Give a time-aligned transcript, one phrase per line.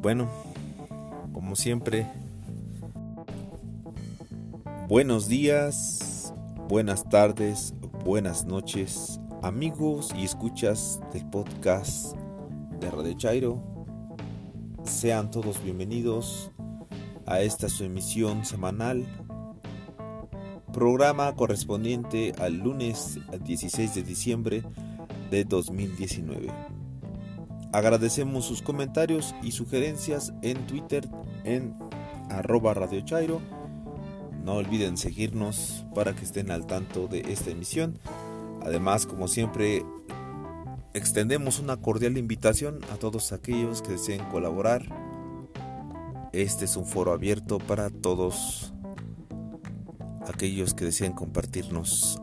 [0.00, 0.28] Bueno,
[1.32, 2.06] como siempre,
[4.86, 6.32] buenos días,
[6.68, 12.14] buenas tardes, buenas noches, amigos y escuchas del podcast
[12.78, 13.60] de Radio Chairo.
[14.84, 16.52] Sean todos bienvenidos
[17.26, 19.04] a esta su emisión semanal,
[20.72, 24.62] programa correspondiente al lunes 16 de diciembre
[25.32, 26.77] de 2019.
[27.72, 31.06] Agradecemos sus comentarios y sugerencias en Twitter
[31.44, 31.76] en
[32.30, 33.42] arroba Radio Chairo.
[34.42, 37.98] No olviden seguirnos para que estén al tanto de esta emisión.
[38.62, 39.84] Además, como siempre,
[40.94, 44.86] extendemos una cordial invitación a todos aquellos que deseen colaborar.
[46.32, 48.72] Este es un foro abierto para todos
[50.26, 52.22] aquellos que deseen compartirnos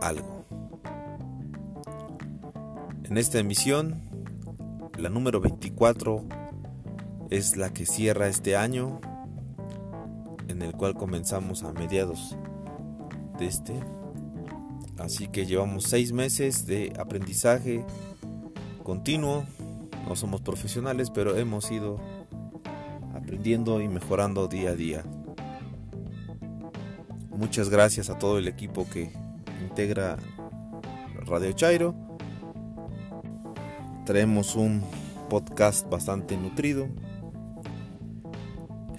[0.00, 0.44] algo.
[3.04, 4.07] En esta emisión
[4.98, 6.24] la número 24
[7.30, 9.00] es la que cierra este año,
[10.48, 12.36] en el cual comenzamos a mediados
[13.38, 13.74] de este.
[14.98, 17.84] Así que llevamos seis meses de aprendizaje
[18.82, 19.44] continuo.
[20.08, 22.00] No somos profesionales, pero hemos ido
[23.14, 25.04] aprendiendo y mejorando día a día.
[27.30, 29.12] Muchas gracias a todo el equipo que
[29.62, 30.16] integra
[31.24, 32.07] Radio Chairo
[34.08, 34.80] traemos un
[35.28, 36.88] podcast bastante nutrido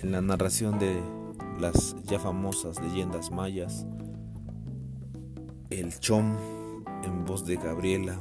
[0.04, 1.02] en la narración de
[1.60, 3.88] las ya famosas leyendas mayas,
[5.72, 6.36] el chom
[7.04, 8.20] en voz de Gabriela.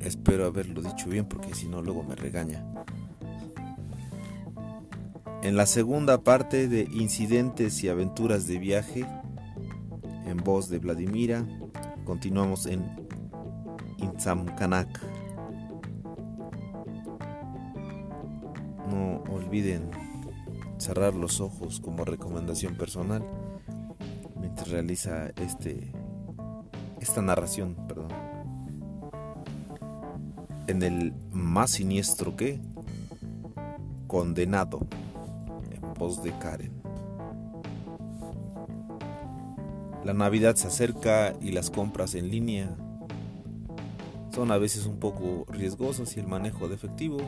[0.00, 2.66] Espero haberlo dicho bien porque si no luego me regaña.
[5.44, 9.06] En la segunda parte de Incidentes y aventuras de viaje,
[10.26, 11.46] en voz de Vladimira,
[12.04, 13.07] continuamos en
[13.98, 15.00] Inzamkanak.
[18.90, 19.90] No olviden
[20.78, 23.22] cerrar los ojos como recomendación personal
[24.40, 25.92] mientras realiza este
[27.00, 28.08] esta narración, perdón.
[30.66, 32.60] En el más siniestro que
[34.06, 34.86] condenado
[35.70, 36.82] en voz de Karen.
[40.04, 42.74] La Navidad se acerca y las compras en línea
[44.38, 47.18] son a veces un poco riesgosas y el manejo de efectivo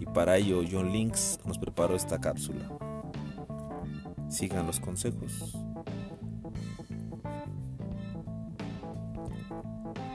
[0.00, 2.66] y para ello John Links nos preparó esta cápsula.
[4.30, 5.54] Sigan los consejos.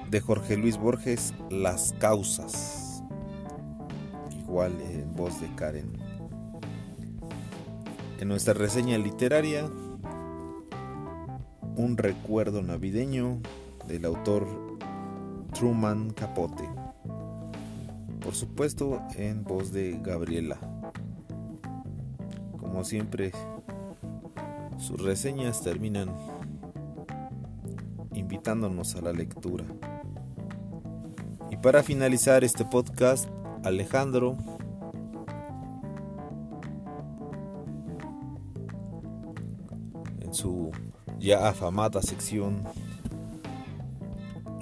[0.09, 3.03] De Jorge Luis Borges, Las causas.
[4.31, 5.93] Igual en voz de Karen.
[8.19, 9.69] En nuestra reseña literaria,
[11.75, 13.37] un recuerdo navideño
[13.87, 14.68] del autor
[15.59, 16.69] Truman Capote.
[18.21, 20.57] Por supuesto, en voz de Gabriela.
[22.57, 23.33] Como siempre,
[24.77, 26.15] sus reseñas terminan
[28.13, 29.65] invitándonos a la lectura.
[31.51, 33.27] Y para finalizar este podcast,
[33.65, 34.37] Alejandro
[40.21, 40.71] en su
[41.19, 42.63] ya afamada sección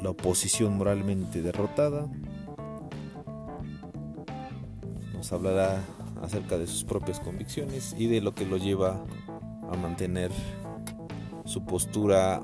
[0.02, 2.08] la oposición moralmente derrotada.
[5.14, 5.84] Nos hablará
[6.22, 9.04] acerca de sus propias convicciones y de lo que lo lleva
[9.72, 10.32] a mantener
[11.46, 12.44] su postura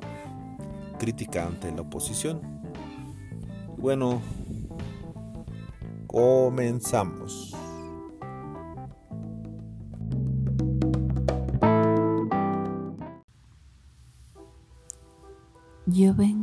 [1.00, 2.41] crítica ante la oposición.
[3.78, 4.22] Bueno,
[6.08, 7.53] comenzamos.
[15.85, 16.43] Yo vengo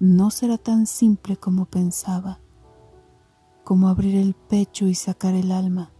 [0.00, 2.40] no será tan simple como pensaba,
[3.64, 5.92] como abrir el pecho y sacar el alma,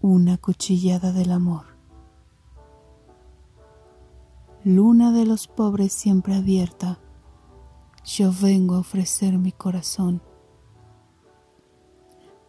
[0.00, 1.66] una cuchillada del amor.
[4.64, 6.98] Luna de los pobres siempre abierta,
[8.04, 10.20] yo vengo a ofrecer mi corazón.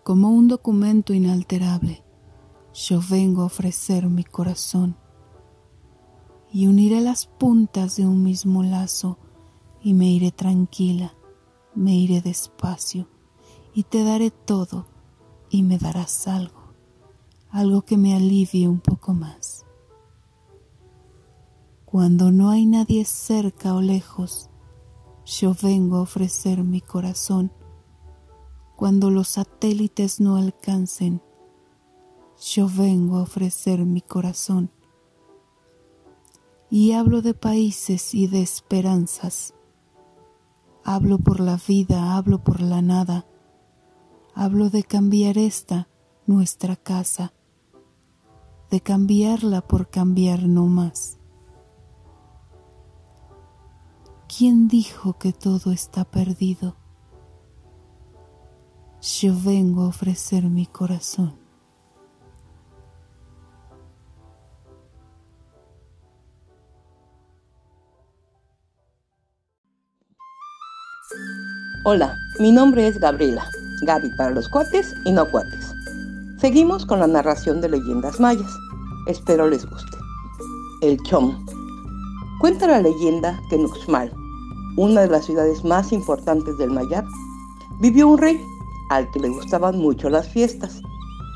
[0.03, 2.03] Como un documento inalterable,
[2.73, 4.97] yo vengo a ofrecer mi corazón
[6.51, 9.19] y uniré las puntas de un mismo lazo
[9.81, 11.13] y me iré tranquila,
[11.75, 13.07] me iré despacio
[13.73, 14.87] y te daré todo
[15.49, 16.73] y me darás algo,
[17.49, 19.65] algo que me alivie un poco más.
[21.85, 24.49] Cuando no hay nadie cerca o lejos,
[25.25, 27.51] yo vengo a ofrecer mi corazón.
[28.75, 31.21] Cuando los satélites no alcancen,
[32.39, 34.71] yo vengo a ofrecer mi corazón.
[36.69, 39.53] Y hablo de países y de esperanzas.
[40.89, 43.25] Hablo por la vida, hablo por la nada.
[44.33, 45.89] Hablo de cambiar esta,
[46.25, 47.33] nuestra casa,
[48.71, 51.19] de cambiarla por cambiar no más.
[54.29, 56.77] ¿Quién dijo que todo está perdido?
[59.01, 61.46] Yo vengo a ofrecer mi corazón.
[71.89, 73.49] Hola, mi nombre es Gabriela,
[73.83, 75.73] Gaby para los cuates y no cuates.
[76.37, 78.51] Seguimos con la narración de leyendas mayas.
[79.05, 79.97] Espero les guste.
[80.81, 81.45] El Chom.
[82.41, 84.11] Cuenta la leyenda que en Uxmal,
[84.75, 87.05] una de las ciudades más importantes del Mayab,
[87.79, 88.37] vivió un rey
[88.89, 90.81] al que le gustaban mucho las fiestas.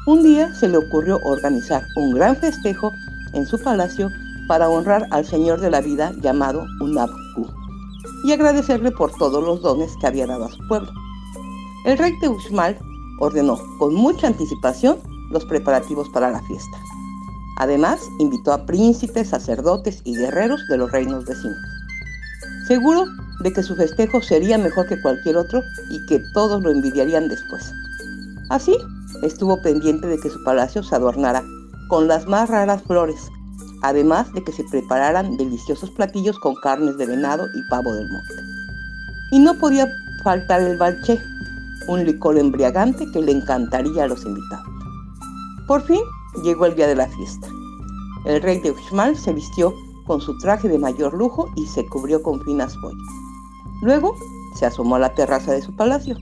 [0.06, 2.92] Un día se le ocurrió organizar un gran festejo
[3.32, 4.10] en su palacio
[4.50, 7.51] para honrar al señor de la vida llamado Unabku
[8.24, 10.92] y agradecerle por todos los dones que había dado a su pueblo.
[11.86, 12.78] El rey de Uxmal
[13.20, 14.98] ordenó con mucha anticipación
[15.32, 16.78] los preparativos para la fiesta.
[17.58, 21.58] Además, invitó a príncipes, sacerdotes y guerreros de los reinos vecinos.
[22.68, 23.06] Seguro
[23.44, 27.72] de que su festejo sería mejor que cualquier otro y que todos lo envidiarían después.
[28.50, 28.76] Así,
[29.24, 31.44] estuvo pendiente de que su palacio se adornara
[31.88, 33.30] con las más raras flores,
[33.82, 38.34] además de que se prepararan deliciosos platillos con carnes de venado y pavo del monte.
[39.32, 39.88] Y no podía
[40.24, 41.20] faltar el balché,
[41.88, 44.68] un licor embriagante que le encantaría a los invitados.
[45.68, 46.02] Por fin
[46.44, 47.48] llegó el día de la fiesta.
[48.26, 49.74] El rey de Uxmal se vistió
[50.06, 53.00] con su traje de mayor lujo y se cubrió con finas joyas.
[53.82, 54.16] Luego
[54.56, 56.18] se asomó a la terraza de su palacio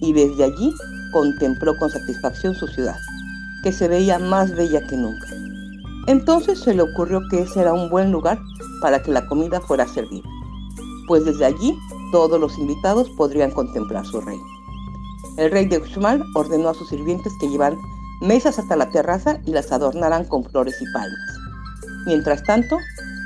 [0.00, 0.74] y desde allí
[1.12, 2.96] contempló con satisfacción su ciudad,
[3.62, 5.26] que se veía más bella que nunca.
[6.06, 8.38] Entonces se le ocurrió que ese era un buen lugar
[8.80, 10.28] para que la comida fuera servida,
[11.08, 11.76] pues desde allí
[12.12, 14.44] todos los invitados podrían contemplar su reino.
[15.36, 17.78] El rey de Uxmal ordenó a sus sirvientes que llevaran
[18.20, 21.38] mesas hasta la terraza y las adornaran con flores y palmas.
[22.06, 22.78] Mientras tanto,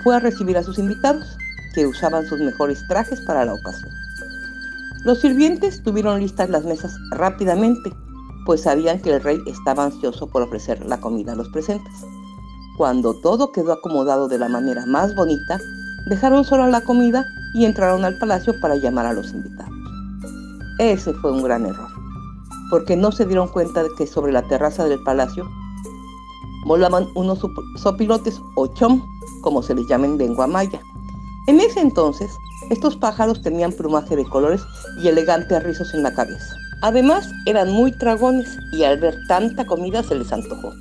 [0.03, 1.37] fue a recibir a sus invitados,
[1.75, 3.91] que usaban sus mejores trajes para la ocasión.
[5.05, 7.93] Los sirvientes tuvieron listas las mesas rápidamente,
[8.45, 11.93] pues sabían que el rey estaba ansioso por ofrecer la comida a los presentes.
[12.81, 15.61] Cuando todo quedó acomodado de la manera más bonita,
[16.07, 19.75] dejaron sola la comida y entraron al palacio para llamar a los invitados.
[20.79, 21.91] Ese fue un gran error,
[22.71, 25.47] porque no se dieron cuenta de que sobre la terraza del palacio
[26.65, 27.41] volaban unos
[27.77, 29.05] sopilotes o chom,
[29.43, 30.81] como se les llama en lengua maya.
[31.49, 32.33] En ese entonces,
[32.71, 34.63] estos pájaros tenían plumaje de colores
[35.03, 36.57] y elegantes rizos en la cabeza.
[36.81, 40.73] Además, eran muy dragones y al ver tanta comida se les antojó.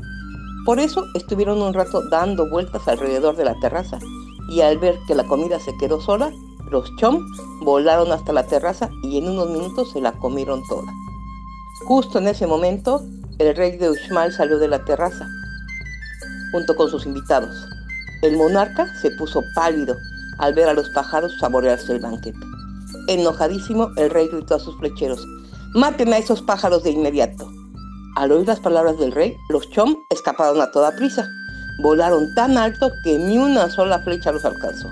[0.65, 3.99] Por eso estuvieron un rato dando vueltas alrededor de la terraza
[4.49, 6.31] y al ver que la comida se quedó sola,
[6.69, 7.25] los chom
[7.61, 10.91] volaron hasta la terraza y en unos minutos se la comieron toda.
[11.87, 13.01] Justo en ese momento,
[13.39, 15.27] el rey de Uxmal salió de la terraza
[16.51, 17.55] junto con sus invitados.
[18.21, 19.95] El monarca se puso pálido
[20.39, 22.39] al ver a los pájaros saborearse el banquete.
[23.07, 25.25] Enojadísimo, el rey gritó a sus flecheros,
[25.73, 27.58] ¡Mátenme a esos pájaros de inmediato!
[28.19, 31.31] Al oír las palabras del rey, los chom escaparon a toda prisa.
[31.81, 34.91] Volaron tan alto que ni una sola flecha los alcanzó.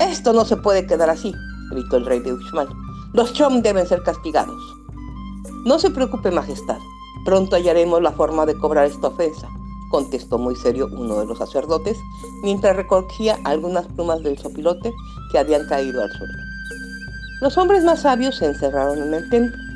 [0.00, 1.32] Esto no se puede quedar así,
[1.70, 2.66] gritó el rey de Uxmal.
[3.12, 4.60] Los chom deben ser castigados.
[5.64, 6.78] No se preocupe, Majestad.
[7.24, 9.46] Pronto hallaremos la forma de cobrar esta ofensa,
[9.92, 11.96] contestó muy serio uno de los sacerdotes,
[12.42, 14.92] mientras recogía algunas plumas del sopilote
[15.30, 16.38] que habían caído al suelo.
[17.40, 19.71] Los hombres más sabios se encerraron en el templo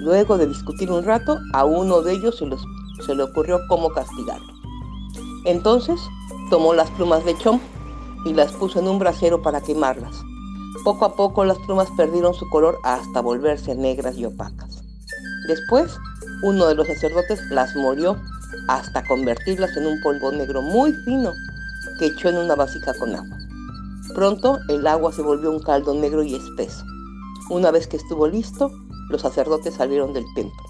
[0.00, 4.52] Luego de discutir un rato, a uno de ellos se, le ocurrió cómo castigarlo.
[5.44, 6.00] Entonces
[6.50, 7.60] tomó las plumas de Chom
[8.24, 10.22] y las puso en un brasero para quemarlas.
[10.84, 14.82] Poco a poco las plumas perdieron su color hasta volverse negras y opacas.
[15.48, 15.96] Después,
[16.42, 18.16] uno de los sacerdotes las molió
[18.68, 21.32] hasta convertirlas en un polvo negro muy fino
[21.98, 23.38] que echó en una vasija con agua.
[24.14, 26.84] Pronto el agua se volvió un caldo negro y espeso.
[27.50, 28.70] Una vez que estuvo listo,
[29.10, 30.62] los sacerdotes salieron del templo.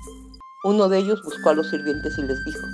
[0.65, 2.67] Uno de ellos buscó a los sirvientes y les dijo,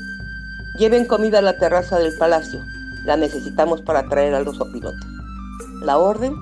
[0.79, 2.61] lleven comida a la terraza del palacio,
[3.05, 5.07] la necesitamos para traer a los opilotes.
[5.83, 6.35] La orden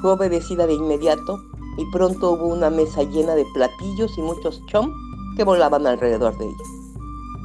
[0.00, 1.38] fue obedecida de inmediato
[1.78, 4.90] y pronto hubo una mesa llena de platillos y muchos chom
[5.36, 6.64] que volaban alrededor de ella.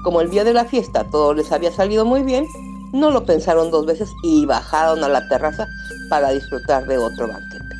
[0.03, 2.47] Como el día de la fiesta todo les había salido muy bien,
[2.93, 5.67] no lo pensaron dos veces y bajaron a la terraza
[6.09, 7.75] para disfrutar de otro banquete.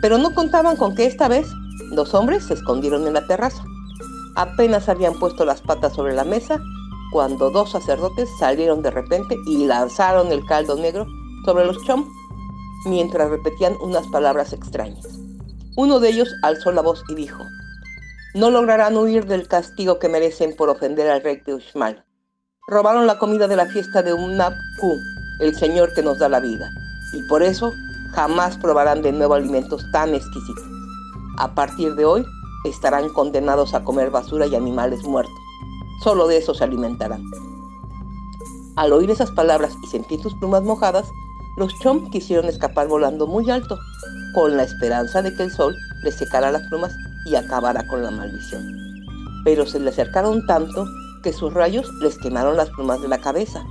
[0.00, 1.46] Pero no contaban con que esta vez
[1.90, 3.64] los hombres se escondieron en la terraza.
[4.36, 6.60] Apenas habían puesto las patas sobre la mesa
[7.12, 11.06] cuando dos sacerdotes salieron de repente y lanzaron el caldo negro
[11.44, 12.04] sobre los chom
[12.86, 15.06] mientras repetían unas palabras extrañas.
[15.76, 17.42] Uno de ellos alzó la voz y dijo,
[18.34, 22.04] no lograrán huir del castigo que merecen por ofender al rey de Uxmal.
[22.66, 24.98] Robaron la comida de la fiesta de Umnapku,
[25.40, 26.68] el señor que nos da la vida,
[27.12, 27.72] y por eso
[28.12, 30.73] jamás probarán de nuevo alimentos tan exquisitos.
[31.36, 32.24] A partir de hoy,
[32.64, 35.34] estarán condenados a comer basura y animales muertos.
[36.02, 37.24] Solo de eso se alimentarán.
[38.76, 41.08] Al oír esas palabras y sentir sus plumas mojadas,
[41.56, 43.78] los Chom quisieron escapar volando muy alto,
[44.34, 46.92] con la esperanza de que el sol les secara las plumas
[47.26, 48.64] y acabara con la maldición.
[49.44, 50.86] Pero se le acercaron tanto
[51.22, 53.64] que sus rayos les quemaron las plumas de la cabeza.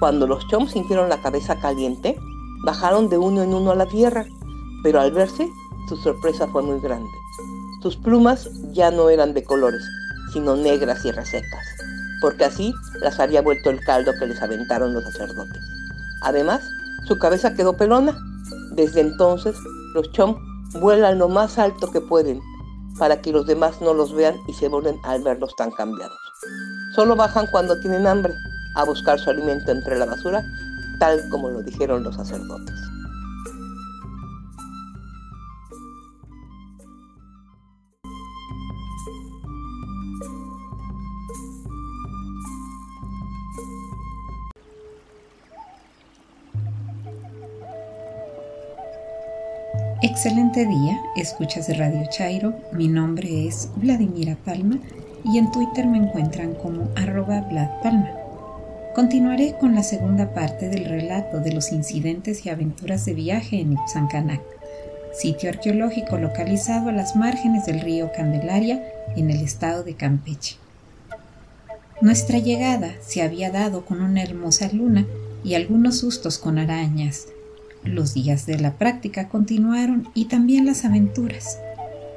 [0.00, 2.18] Cuando los Chom sintieron la cabeza caliente,
[2.64, 4.26] bajaron de uno en uno a la tierra,
[4.82, 5.48] pero al verse,
[5.88, 7.10] su sorpresa fue muy grande.
[7.82, 9.82] Sus plumas ya no eran de colores,
[10.32, 11.66] sino negras y resecas,
[12.20, 15.62] porque así las había vuelto el caldo que les aventaron los sacerdotes.
[16.22, 16.62] Además,
[17.06, 18.16] su cabeza quedó pelona.
[18.72, 19.56] Desde entonces,
[19.94, 20.36] los Chom
[20.80, 22.40] vuelan lo más alto que pueden
[22.98, 26.16] para que los demás no los vean y se vuelven al verlos tan cambiados.
[26.94, 28.32] Solo bajan cuando tienen hambre
[28.76, 30.44] a buscar su alimento entre la basura,
[30.98, 32.91] tal como lo dijeron los sacerdotes.
[50.04, 54.80] Excelente día, escuchas de Radio Chairo, mi nombre es Vladimira Palma
[55.24, 57.48] y en Twitter me encuentran como arroba
[57.84, 58.10] Palma.
[58.96, 63.74] Continuaré con la segunda parte del relato de los incidentes y aventuras de viaje en
[63.74, 64.40] Ipsancanac,
[65.14, 68.82] sitio arqueológico localizado a las márgenes del río Candelaria
[69.14, 70.56] en el estado de Campeche.
[72.00, 75.06] Nuestra llegada se había dado con una hermosa luna
[75.44, 77.28] y algunos sustos con arañas,
[77.84, 81.58] los días de la práctica continuaron y también las aventuras.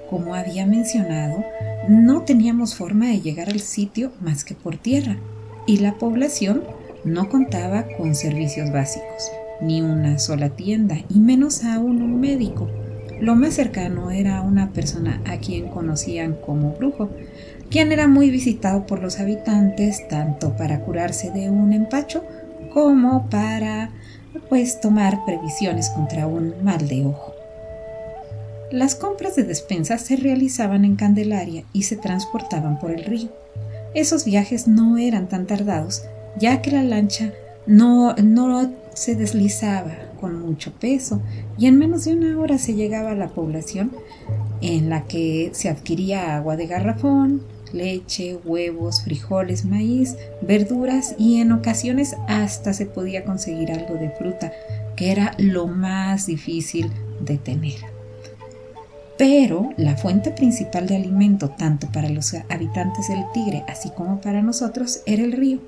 [0.09, 1.43] Como había mencionado,
[1.89, 5.17] no teníamos forma de llegar al sitio más que por tierra
[5.65, 6.63] y la población
[7.03, 9.31] no contaba con servicios básicos,
[9.61, 12.69] ni una sola tienda y menos aún un médico.
[13.19, 17.09] Lo más cercano era una persona a quien conocían como brujo,
[17.69, 22.23] quien era muy visitado por los habitantes tanto para curarse de un empacho
[22.73, 23.91] como para
[24.49, 27.33] pues tomar previsiones contra un mal de ojo.
[28.71, 33.29] Las compras de despensa se realizaban en Candelaria y se transportaban por el río.
[33.93, 36.03] Esos viajes no eran tan tardados,
[36.37, 37.31] ya que la lancha
[37.67, 41.21] no, no se deslizaba con mucho peso
[41.57, 43.91] y en menos de una hora se llegaba a la población
[44.61, 47.41] en la que se adquiría agua de garrafón,
[47.73, 54.51] leche, huevos, frijoles, maíz, verduras y en ocasiones hasta se podía conseguir algo de fruta,
[54.95, 57.95] que era lo más difícil de tener.
[59.17, 64.41] Pero la fuente principal de alimento, tanto para los habitantes del Tigre así como para
[64.41, 65.59] nosotros, era el río.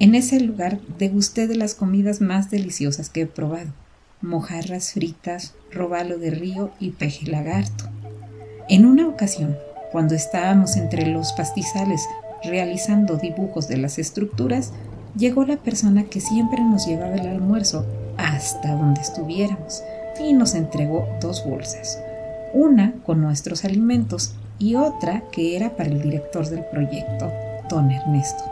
[0.00, 3.72] En ese lugar degusté de las comidas más deliciosas que he probado.
[4.22, 7.84] Mojarras fritas, robalo de río y peje lagarto.
[8.68, 9.56] En una ocasión
[9.94, 12.08] cuando estábamos entre los pastizales
[12.42, 14.72] realizando dibujos de las estructuras,
[15.16, 17.86] llegó la persona que siempre nos llevaba el almuerzo
[18.16, 19.84] hasta donde estuviéramos
[20.20, 22.00] y nos entregó dos bolsas,
[22.52, 27.30] una con nuestros alimentos y otra que era para el director del proyecto,
[27.70, 28.42] don Ernesto,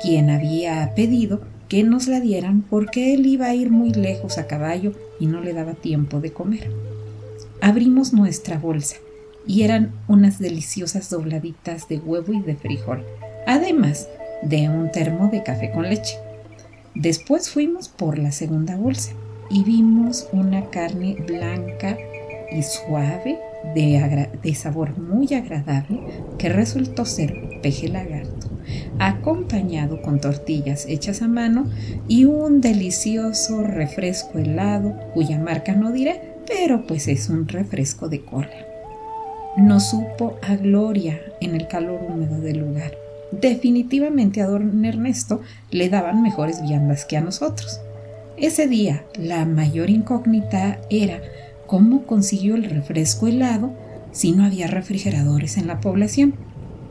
[0.00, 4.46] quien había pedido que nos la dieran porque él iba a ir muy lejos a
[4.46, 6.70] caballo y no le daba tiempo de comer.
[7.60, 8.96] Abrimos nuestra bolsa
[9.46, 13.04] y eran unas deliciosas dobladitas de huevo y de frijol,
[13.46, 14.08] además
[14.42, 16.16] de un termo de café con leche.
[16.94, 19.12] Después fuimos por la segunda bolsa
[19.50, 21.96] y vimos una carne blanca
[22.50, 23.38] y suave
[23.74, 26.00] de, sabor muy agradable
[26.38, 28.48] que resultó ser peje lagarto,
[28.98, 31.70] acompañado con tortillas hechas a mano
[32.08, 38.24] y un delicioso refresco helado cuya marca no diré, pero pues es un refresco de
[38.24, 38.71] cola
[39.56, 42.92] no supo a gloria en el calor húmedo del lugar.
[43.32, 45.40] Definitivamente a don Ernesto
[45.70, 47.80] le daban mejores viandas que a nosotros.
[48.36, 51.20] Ese día la mayor incógnita era
[51.66, 53.72] cómo consiguió el refresco helado
[54.10, 56.34] si no había refrigeradores en la población.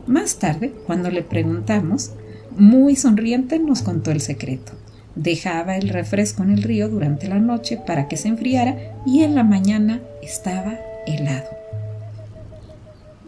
[0.06, 2.12] Más tarde, cuando le preguntamos,
[2.56, 4.72] Muy sonriente nos contó el secreto.
[5.14, 8.76] Dejaba el refresco en el río durante la noche para que se enfriara
[9.06, 11.61] y en la mañana estaba helado.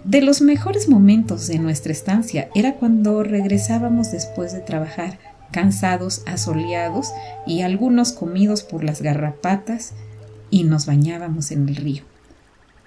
[0.05, 5.19] De los mejores momentos de nuestra estancia era cuando regresábamos después de trabajar,
[5.51, 7.11] cansados, asoleados
[7.47, 9.95] y algunos comidos por las garrapatas,
[10.51, 12.03] y nos bañábamos en el río.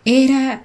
[0.06, 0.64] Era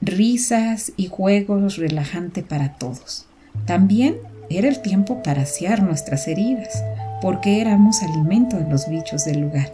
[0.00, 3.26] risas y juegos relajante para todos.
[3.66, 4.16] También
[4.48, 6.84] era el tiempo para asear nuestras heridas,
[7.20, 9.72] porque éramos alimento de los bichos del lugar.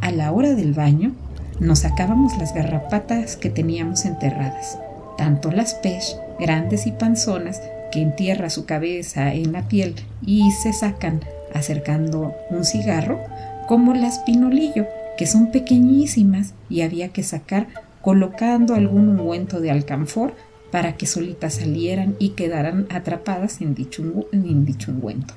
[0.00, 1.14] A la hora del baño,
[1.60, 4.78] nos sacábamos las garrapatas que teníamos enterradas,
[5.16, 6.04] tanto las pech,
[6.38, 9.94] grandes y panzonas, que entierra su cabeza en la piel
[10.26, 11.20] y se sacan
[11.52, 13.20] acercando un cigarro,
[13.68, 17.68] como las pinolillo, que son pequeñísimas y había que sacar
[18.02, 20.34] colocando algún ungüento de alcanfor
[20.70, 24.02] para que solitas salieran y quedaran atrapadas en dicho,
[24.32, 25.34] en dicho ungüento.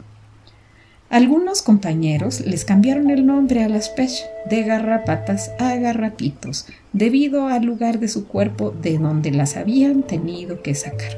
[1.09, 4.11] Algunos compañeros les cambiaron el nombre a las pech
[4.49, 10.61] de garrapatas a garrapitos, debido al lugar de su cuerpo de donde las habían tenido
[10.61, 11.17] que sacar.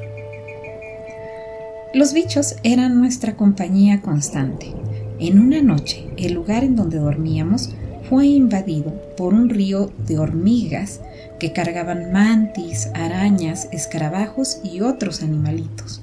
[1.92, 4.72] Los bichos eran nuestra compañía constante.
[5.18, 7.74] En una noche, el lugar en donde dormíamos
[8.08, 11.00] fue invadido por un río de hormigas
[11.40, 16.00] que cargaban mantis, arañas, escarabajos y otros animalitos.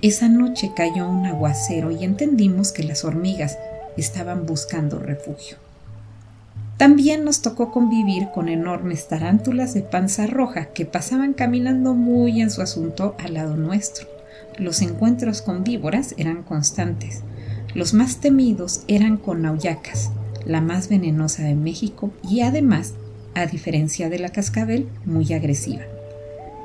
[0.00, 3.58] Esa noche cayó un aguacero y entendimos que las hormigas
[3.96, 5.56] estaban buscando refugio.
[6.76, 12.52] También nos tocó convivir con enormes tarántulas de panza roja que pasaban caminando muy en
[12.52, 14.06] su asunto al lado nuestro.
[14.56, 17.22] Los encuentros con víboras eran constantes.
[17.74, 20.12] Los más temidos eran con auyacas,
[20.44, 22.94] la más venenosa de México y además,
[23.34, 25.82] a diferencia de la cascabel, muy agresiva.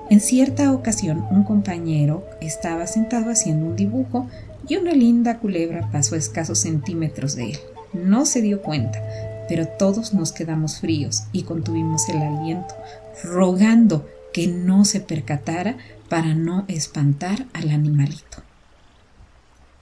[0.09, 4.27] En cierta ocasión un compañero estaba sentado haciendo un dibujo
[4.67, 7.59] y una linda culebra pasó a escasos centímetros de él.
[7.93, 9.01] No se dio cuenta,
[9.47, 12.75] pero todos nos quedamos fríos y contuvimos el aliento,
[13.23, 15.77] rogando que no se percatara
[16.09, 18.43] para no espantar al animalito.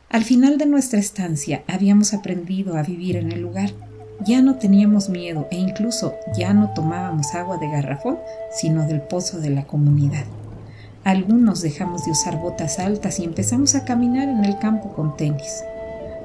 [0.09, 3.71] Al final de nuestra estancia habíamos aprendido a vivir en el lugar
[4.25, 8.19] ya no teníamos miedo e incluso ya no tomábamos agua de garrafón,
[8.51, 10.25] sino del pozo de la comunidad.
[11.03, 15.63] Algunos dejamos de usar botas altas y empezamos a caminar en el campo con tenis.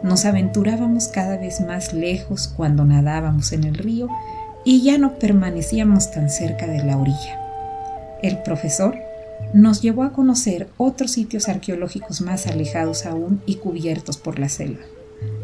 [0.02, 4.09] Nos aventurábamos cada vez más lejos cuando nadábamos en el río
[4.64, 7.40] y ya no permanecíamos tan cerca de la orilla.
[8.22, 8.96] El profesor
[9.52, 14.85] nos llevó a conocer otros sitios arqueológicos más alejados aún y cubiertos por la selva.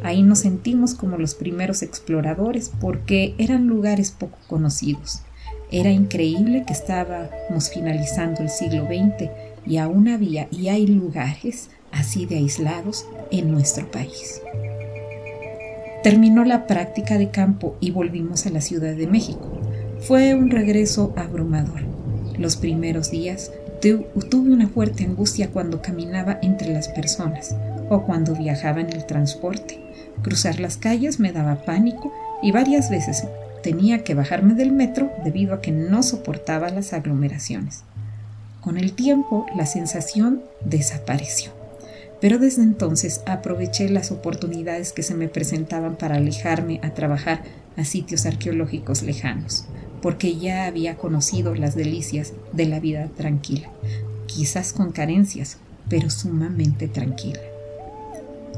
[0.03, 5.23] Ahí nos sentimos como los primeros exploradores porque eran lugares poco conocidos.
[5.71, 9.31] Era increíble que estábamos finalizando el siglo XX
[9.65, 14.43] y aún había y hay lugares así de aislados en nuestro país.
[16.03, 19.61] Terminó la práctica de campo y volvimos a la Ciudad de México.
[20.01, 21.83] Fue un regreso abrumador.
[22.39, 27.55] Los primeros días tuve una fuerte angustia cuando caminaba entre las personas
[27.93, 29.79] o cuando viajaba en el transporte.
[30.23, 33.25] Cruzar las calles me daba pánico y varias veces
[33.63, 37.85] tenía que bajarme del metro debido a que no soportaba las aglomeraciones.
[38.61, 41.53] Con el tiempo la sensación desapareció,
[42.21, 47.43] pero desde entonces aproveché las oportunidades que se me presentaban para alejarme a trabajar
[47.77, 49.67] a sitios arqueológicos lejanos,
[50.01, 53.69] porque ya había conocido las delicias de la vida tranquila,
[54.27, 57.52] quizás con carencias, pero sumamente tranquila.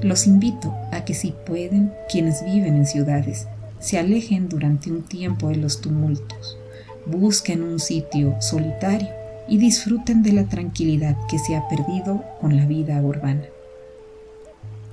[0.04, 3.46] Los invito a que si pueden, quienes viven en ciudades,
[3.80, 6.58] se alejen durante un tiempo de los tumultos,
[7.06, 9.08] busquen un sitio solitario
[9.48, 13.44] y disfruten de la tranquilidad que se ha perdido con la vida urbana.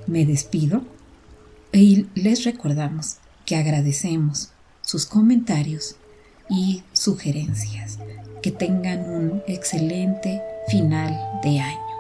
[0.07, 0.81] Me despido
[1.73, 5.97] y les recordamos que agradecemos sus comentarios
[6.49, 7.99] y sugerencias.
[8.41, 11.90] Que tengan un excelente final de año.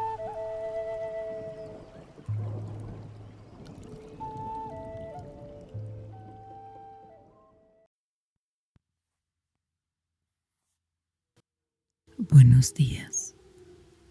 [12.61, 13.35] Buenos días,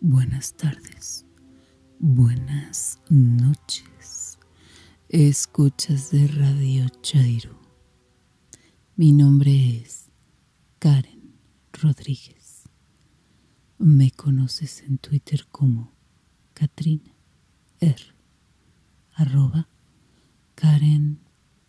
[0.01, 1.25] buenas tardes,
[2.01, 4.41] buenas noches.
[5.09, 7.61] Escuchas de Radio Chairo.
[8.97, 10.11] Mi nombre es
[10.81, 11.39] Karen
[11.75, 12.65] Rodríguez.
[13.79, 15.93] Me conoces en Twitter como
[16.53, 17.15] Katrina
[17.79, 18.03] R.
[19.15, 19.69] arroba
[20.57, 21.21] Karen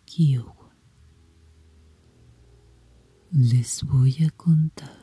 [0.04, 0.74] Kiowa.
[3.30, 5.01] Les voy a contar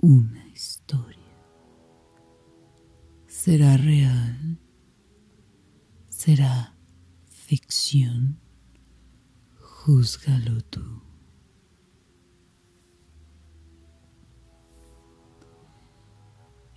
[0.00, 1.16] una historia.
[3.26, 4.60] ¿Será real
[6.20, 6.76] será
[7.30, 8.38] ficción,
[9.58, 11.02] júzgalo tú.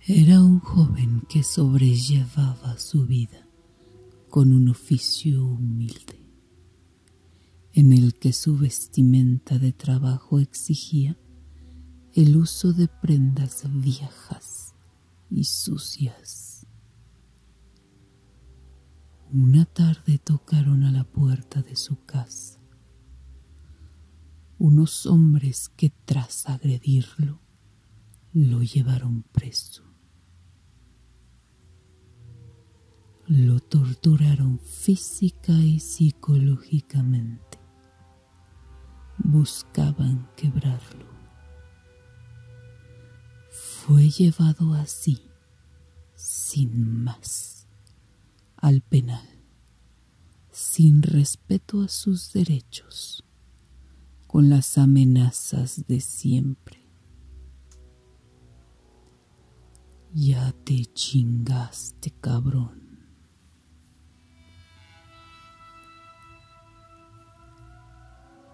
[0.06, 3.46] Era un joven que sobrellevaba su vida
[4.30, 6.24] con un oficio humilde,
[7.74, 11.18] en el que su vestimenta de trabajo exigía
[12.14, 14.74] el uso de prendas viejas
[15.30, 16.66] y sucias.
[19.32, 22.60] Una tarde tocaron a la puerta de su casa
[24.58, 27.40] unos hombres que tras agredirlo
[28.32, 29.82] lo llevaron preso.
[33.26, 37.58] Lo torturaron física y psicológicamente.
[39.18, 41.13] Buscaban quebrarlo.
[43.86, 45.30] Fue llevado así,
[46.14, 47.66] sin más,
[48.56, 49.28] al penal,
[50.50, 53.26] sin respeto a sus derechos,
[54.26, 56.78] con las amenazas de siempre.
[60.14, 62.80] Ya te chingaste, cabrón.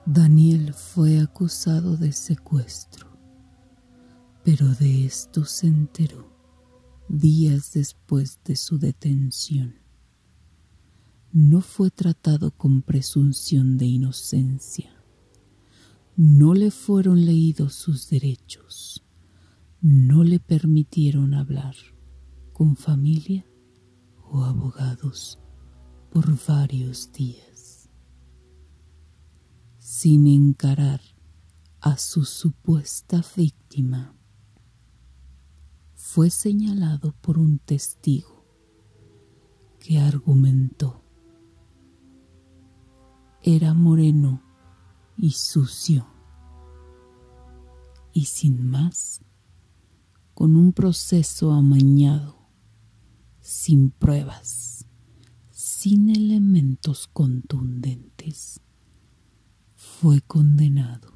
[0.04, 3.09] Daniel fue acusado de secuestro,
[4.52, 6.28] pero de esto se enteró
[7.08, 9.76] días después de su detención.
[11.30, 15.04] No fue tratado con presunción de inocencia.
[16.16, 19.06] No le fueron leídos sus derechos.
[19.80, 21.76] No le permitieron hablar
[22.52, 23.46] con familia
[24.32, 25.38] o abogados
[26.10, 27.88] por varios días
[29.78, 31.00] sin encarar
[31.80, 34.16] a su supuesta víctima.
[36.12, 38.44] Fue señalado por un testigo
[39.78, 41.04] que argumentó.
[43.44, 44.42] Era moreno
[45.16, 46.04] y sucio
[48.12, 49.20] y sin más,
[50.34, 52.36] con un proceso amañado,
[53.40, 54.86] sin pruebas,
[55.52, 58.60] sin elementos contundentes
[59.76, 61.12] fue condenado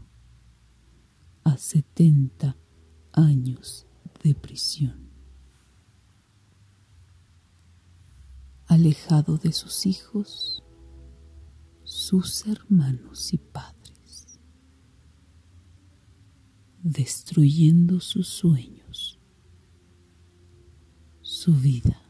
[1.42, 2.56] a 70
[3.10, 3.88] años
[4.24, 5.10] de prisión.
[8.66, 10.62] Alejado de sus hijos,
[11.84, 14.40] sus hermanos y padres,
[16.82, 19.20] destruyendo sus sueños,
[21.20, 22.00] su vida,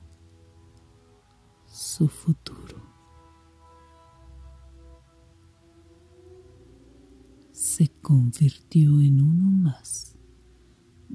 [1.66, 2.94] su futuro.
[7.50, 10.13] se convirtió en uno más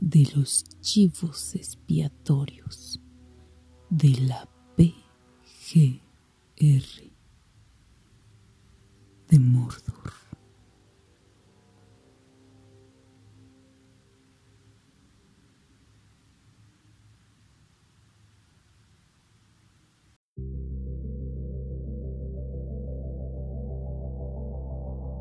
[0.01, 3.01] de los chivos expiatorios
[3.89, 5.91] de la PGR
[9.27, 10.13] de Mordor.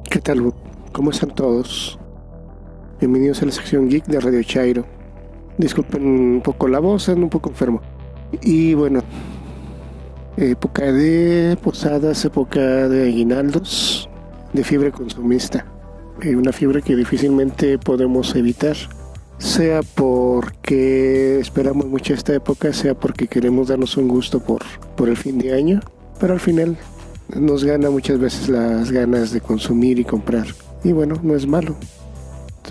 [0.09, 0.55] ¿Qué tal?
[0.93, 1.99] ¿Cómo están todos?
[3.01, 4.85] Bienvenidos a la sección geek de Radio Chairo.
[5.57, 7.81] Disculpen un poco la voz, ando un poco enfermo.
[8.43, 9.05] Y bueno,
[10.37, 14.11] época de posadas, época de aguinaldos,
[14.53, 15.65] de fiebre consumista.
[16.23, 18.77] Eh, una fiebre que difícilmente podemos evitar.
[19.39, 24.65] Sea porque esperamos mucho esta época, sea porque queremos darnos un gusto por,
[24.97, 25.79] por el fin de año.
[26.19, 26.77] Pero al final
[27.37, 30.49] nos gana muchas veces las ganas de consumir y comprar.
[30.83, 31.77] Y bueno, no es malo.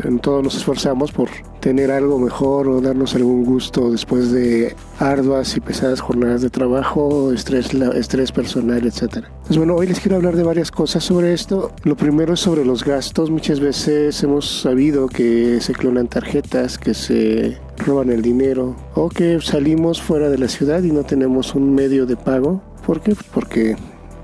[0.04, 1.30] En todo nos esforzamos por
[1.60, 7.34] tener algo mejor o darnos algún gusto después de arduas y pesadas jornadas de trabajo,
[7.34, 9.26] estrés, estrés personal, etc.
[9.46, 11.72] Pues bueno, hoy les quiero hablar de varias cosas sobre esto.
[11.84, 13.30] Lo primero es sobre los gastos.
[13.30, 19.40] Muchas veces hemos sabido que se clonan tarjetas, que se roban el dinero o que
[19.42, 22.62] salimos fuera de la ciudad y no tenemos un medio de pago.
[22.86, 23.16] ¿Por qué?
[23.34, 23.76] Porque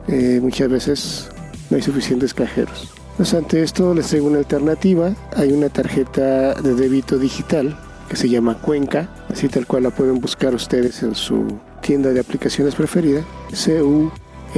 [0.07, 1.29] eh, muchas veces
[1.69, 2.93] no hay suficientes cajeros.
[3.17, 5.13] Pues ante esto les traigo una alternativa.
[5.35, 7.77] Hay una tarjeta de débito digital
[8.09, 12.19] que se llama Cuenca, así tal cual la pueden buscar ustedes en su tienda de
[12.19, 13.23] aplicaciones preferida.
[13.53, 14.55] C-U-E-N-C-A,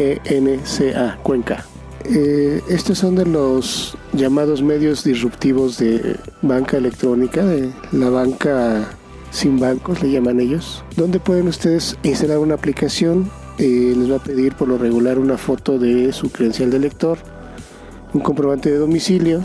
[1.22, 1.66] Cuenca.
[2.06, 8.88] Eh, estos son de los llamados medios disruptivos de banca electrónica, de la banca
[9.32, 13.30] sin bancos, le llaman ellos, donde pueden ustedes instalar una aplicación.
[13.58, 17.18] Eh, les va a pedir por lo regular una foto de su credencial de lector
[18.16, 19.42] un comprobante de domicilio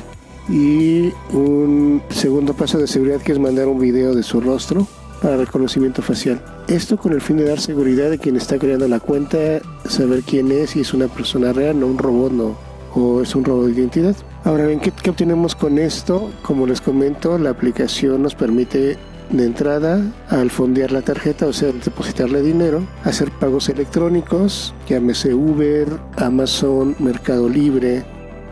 [0.49, 4.87] y un segundo paso de seguridad que es mandar un video de su rostro
[5.21, 6.41] para reconocimiento facial.
[6.69, 10.51] Esto con el fin de dar seguridad de quien está creando la cuenta, saber quién
[10.53, 12.57] es, si es una persona real, no un robot, no,
[12.95, 14.17] o es un robot de identidad.
[14.45, 16.31] Ahora bien, ¿qué, ¿qué, obtenemos con esto?
[16.43, 18.97] Como les comento, la aplicación nos permite
[19.31, 25.89] de entrada al fondear la tarjeta, o sea, depositarle dinero, hacer pagos electrónicos, llámese Uber,
[26.17, 28.05] Amazon, Mercado Libre,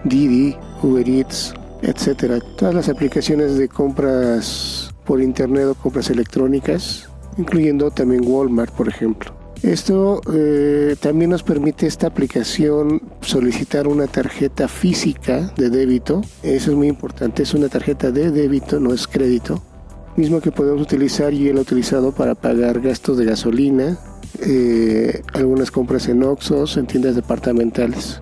[0.09, 2.41] Didi, Uber Eats, etcétera.
[2.57, 9.33] Todas las aplicaciones de compras por internet o compras electrónicas, incluyendo también Walmart, por ejemplo.
[9.63, 16.23] Esto eh, también nos permite esta aplicación solicitar una tarjeta física de débito.
[16.43, 17.43] Eso es muy importante.
[17.43, 19.63] Es una tarjeta de débito, no es crédito
[20.19, 23.99] mismo que podemos utilizar y él ha utilizado para pagar gastos de gasolina,
[24.41, 28.19] eh, algunas compras en Oxxos, en tiendas departamentales.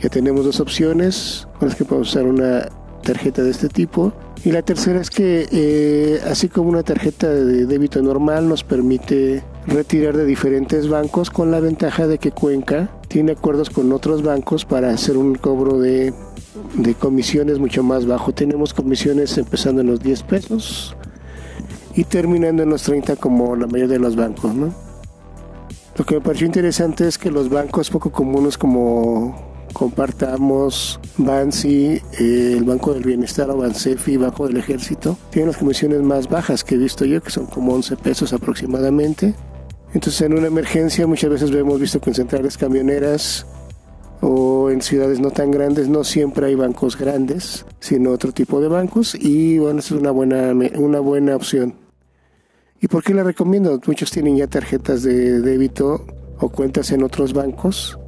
[0.00, 2.68] Ya tenemos dos opciones con las que podemos usar una
[3.02, 4.12] tarjeta de este tipo.
[4.44, 9.42] Y la tercera es que eh, así como una tarjeta de débito normal nos permite
[9.66, 14.64] retirar de diferentes bancos con la ventaja de que Cuenca tiene acuerdos con otros bancos
[14.64, 16.12] para hacer un cobro de
[16.74, 18.32] de comisiones mucho más bajo.
[18.32, 20.96] Tenemos comisiones empezando en los 10 pesos
[21.94, 24.72] y terminando en los 30 como la mayoría de los bancos, ¿no?
[25.96, 32.54] Lo que me pareció interesante es que los bancos poco comunes como Compartamos, Bansi, eh,
[32.56, 36.74] el Banco del Bienestar o Bansefi, Banco del Ejército, tienen las comisiones más bajas que
[36.74, 39.34] he visto yo, que son como 11 pesos aproximadamente.
[39.94, 43.46] Entonces en una emergencia muchas veces hemos visto que en centrales camioneras
[44.20, 48.68] o en ciudades no tan grandes no siempre hay bancos grandes, sino otro tipo de
[48.68, 51.74] bancos y bueno, es una buena, una buena opción.
[52.80, 53.80] ¿Y por qué la recomiendo?
[53.86, 56.06] Muchos tienen ya tarjetas de débito
[56.38, 57.98] o cuentas en otros bancos.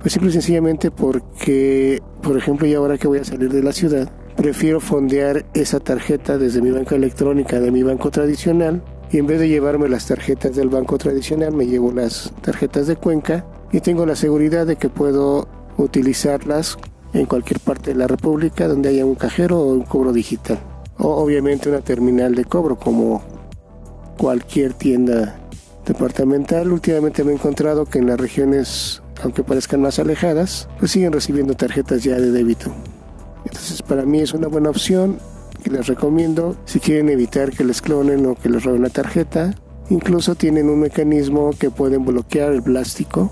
[0.00, 3.72] Pues simple y sencillamente porque, por ejemplo, y ahora que voy a salir de la
[3.72, 8.82] ciudad, prefiero fondear esa tarjeta desde mi banca electrónica de mi banco tradicional
[9.12, 12.96] y en vez de llevarme las tarjetas del banco tradicional me llevo las tarjetas de
[12.96, 16.78] Cuenca y tengo la seguridad de que puedo utilizarlas
[17.12, 20.58] en cualquier parte de la República donde haya un cajero o un cobro digital.
[20.98, 23.22] O obviamente una terminal de cobro como
[24.16, 25.38] cualquier tienda
[25.86, 26.70] departamental.
[26.70, 31.54] Últimamente me he encontrado que en las regiones, aunque parezcan más alejadas, pues siguen recibiendo
[31.54, 32.72] tarjetas ya de débito.
[33.44, 35.18] Entonces para mí es una buena opción
[35.62, 39.54] que les recomiendo si quieren evitar que les clonen o que les roben la tarjeta.
[39.90, 43.30] Incluso tienen un mecanismo que pueden bloquear el plástico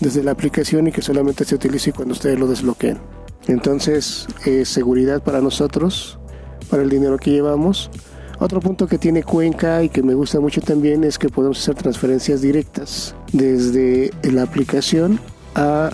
[0.00, 2.98] desde la aplicación y que solamente se utilice cuando ustedes lo desbloqueen.
[3.48, 6.18] Entonces, es seguridad para nosotros,
[6.68, 7.90] para el dinero que llevamos.
[8.38, 11.74] Otro punto que tiene Cuenca y que me gusta mucho también es que podemos hacer
[11.74, 15.18] transferencias directas desde la aplicación
[15.54, 15.90] a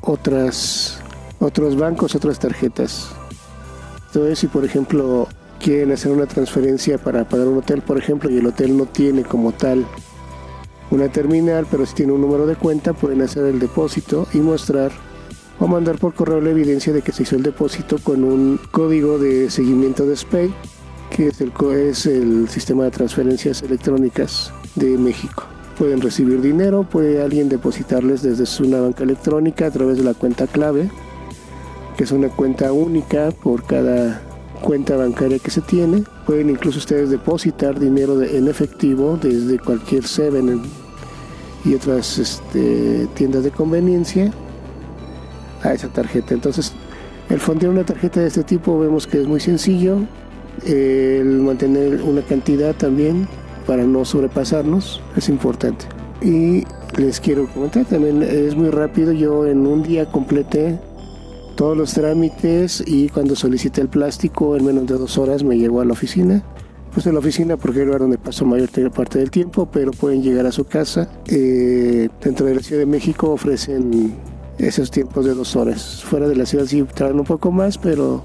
[0.00, 0.98] otras,
[1.38, 3.10] otros bancos, otras tarjetas.
[4.06, 5.28] Entonces, si por ejemplo
[5.60, 9.22] quieren hacer una transferencia para pagar un hotel, por ejemplo, y el hotel no tiene
[9.22, 9.84] como tal
[10.90, 14.92] una terminal, pero si tiene un número de cuenta, pueden hacer el depósito y mostrar
[15.58, 19.18] o mandar por correo la evidencia de que se hizo el depósito con un código
[19.18, 20.54] de seguimiento de SPAY,
[21.16, 25.44] que es el, es el sistema de transferencias electrónicas de México.
[25.78, 30.46] Pueden recibir dinero, puede alguien depositarles desde una banca electrónica a través de la cuenta
[30.46, 30.90] clave,
[31.96, 34.20] que es una cuenta única por cada
[34.60, 36.04] cuenta bancaria que se tiene.
[36.26, 40.62] Pueden incluso ustedes depositar dinero en efectivo desde cualquier Seven
[41.64, 44.32] y otras este, tiendas de conveniencia
[45.62, 46.34] a esa tarjeta.
[46.34, 46.72] Entonces,
[47.30, 50.00] el fondear una tarjeta de este tipo vemos que es muy sencillo.
[50.64, 53.28] El mantener una cantidad también
[53.66, 55.86] para no sobrepasarnos es importante.
[56.22, 56.64] Y
[56.96, 59.12] les quiero comentar también, es muy rápido.
[59.12, 60.78] Yo en un día completé
[61.56, 65.80] todos los trámites y cuando solicité el plástico en menos de dos horas me llegó
[65.80, 66.42] a la oficina.
[66.92, 69.90] Pues en la oficina porque es el lugar donde paso mayor parte del tiempo, pero
[69.90, 71.10] pueden llegar a su casa.
[71.26, 74.14] Eh, dentro de la Ciudad de México ofrecen
[74.58, 76.02] esos tiempos de dos horas.
[76.04, 78.22] Fuera de la ciudad sí tardan un poco más, pero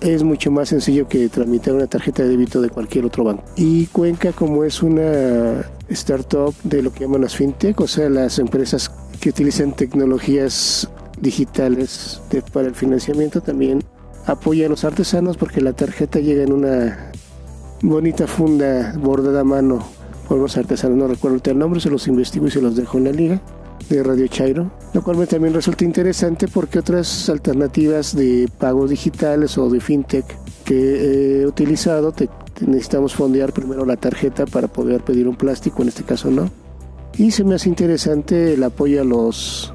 [0.00, 3.44] es mucho más sencillo que tramitar una tarjeta de débito de cualquier otro banco.
[3.56, 8.38] Y Cuenca, como es una startup de lo que llaman las fintech, o sea, las
[8.38, 10.88] empresas que utilizan tecnologías
[11.20, 12.20] digitales
[12.52, 13.84] para el financiamiento también
[14.26, 17.12] apoya a los artesanos porque la tarjeta llega en una
[17.82, 19.84] bonita funda bordada a mano
[20.28, 20.96] por los artesanos.
[20.96, 23.42] No recuerdo el nombre, se los investigo y se los dejo en la liga
[23.88, 29.56] de Radio Chairo, lo cual me también resulta interesante porque otras alternativas de pagos digitales
[29.58, 30.24] o de fintech
[30.64, 32.14] que he utilizado,
[32.66, 36.50] necesitamos fondear primero la tarjeta para poder pedir un plástico, en este caso no.
[37.16, 39.74] Y se me hace interesante el apoyo a los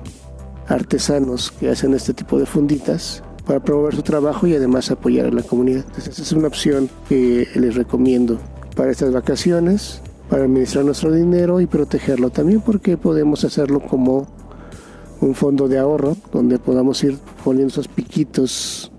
[0.68, 5.32] artesanos que hacen este tipo de funditas para promover su trabajo y además apoyar a
[5.32, 5.84] la comunidad.
[5.86, 8.40] Entonces, esa es una opción que les recomiendo
[8.76, 14.28] para estas vacaciones, para administrar nuestro dinero y protegerlo también porque podemos hacerlo como
[15.22, 18.92] un fondo de ahorro donde podamos ir poniendo esos piquitos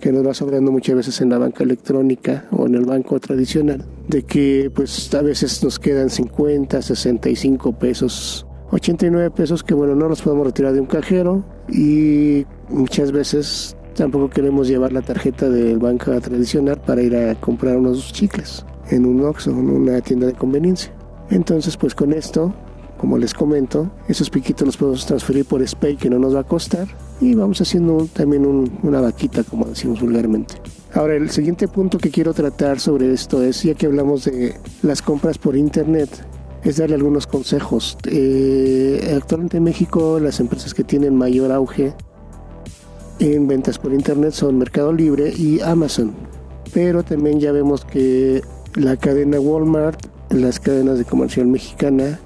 [0.00, 3.84] que nos va sobrando muchas veces en la banca electrónica o en el banco tradicional,
[4.06, 10.08] de que pues a veces nos quedan 50, 65 pesos, 89 pesos que bueno, no
[10.08, 15.78] los podemos retirar de un cajero y muchas veces tampoco queremos llevar la tarjeta del
[15.78, 20.34] banco tradicional para ir a comprar unos chicles en un Oxxo, en una tienda de
[20.34, 20.92] conveniencia.
[21.30, 22.52] Entonces, pues con esto,
[22.98, 26.44] como les comento, esos piquitos los podemos transferir por SPAY que no nos va a
[26.44, 26.86] costar
[27.20, 28.44] y vamos haciendo también
[28.82, 30.54] una vaquita, como decimos vulgarmente.
[30.92, 35.02] Ahora, el siguiente punto que quiero tratar sobre esto es, ya que hablamos de las
[35.02, 36.08] compras por Internet,
[36.64, 37.96] es darle algunos consejos.
[38.06, 41.94] Eh, actualmente en México las empresas que tienen mayor auge
[43.20, 46.14] en ventas por Internet son Mercado Libre y Amazon.
[46.72, 48.42] Pero también ya vemos que
[48.74, 49.98] la cadena Walmart,
[50.30, 52.18] las cadenas de comercial mexicana,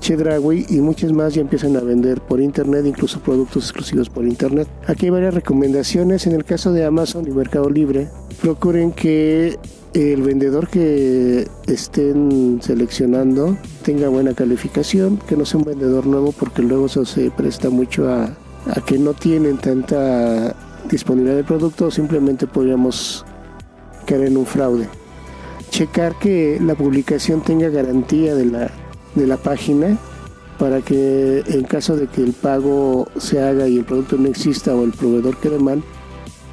[0.00, 4.66] Chedraui y muchas más ya empiezan a vender por internet, incluso productos exclusivos por internet.
[4.86, 6.26] Aquí hay varias recomendaciones.
[6.26, 8.08] En el caso de Amazon y Mercado Libre,
[8.42, 9.58] procuren que
[9.94, 16.62] el vendedor que estén seleccionando tenga buena calificación, que no sea un vendedor nuevo porque
[16.62, 20.56] luego eso se presta mucho a, a que no tienen tanta
[20.90, 23.24] disponibilidad de producto o simplemente podríamos
[24.04, 24.88] caer en un fraude
[25.72, 28.70] checar que la publicación tenga garantía de la,
[29.14, 29.98] de la página
[30.58, 34.74] para que en caso de que el pago se haga y el producto no exista
[34.76, 35.82] o el proveedor quede mal,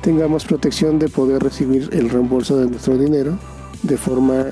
[0.02, 3.38] tengamos protección de poder recibir el reembolso de nuestro dinero
[3.84, 4.48] de forma,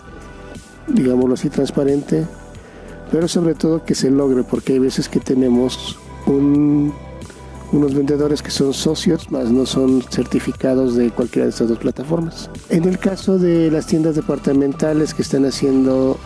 [0.88, 2.28] digámoslo así, transparente,
[3.10, 6.94] pero sobre todo que se logre, porque hay veces que tenemos un
[7.72, 12.50] unos vendedores que son socios, más no son certificados de cualquiera de estas dos plataformas.
[12.70, 16.18] En el caso de las tiendas departamentales que están haciendo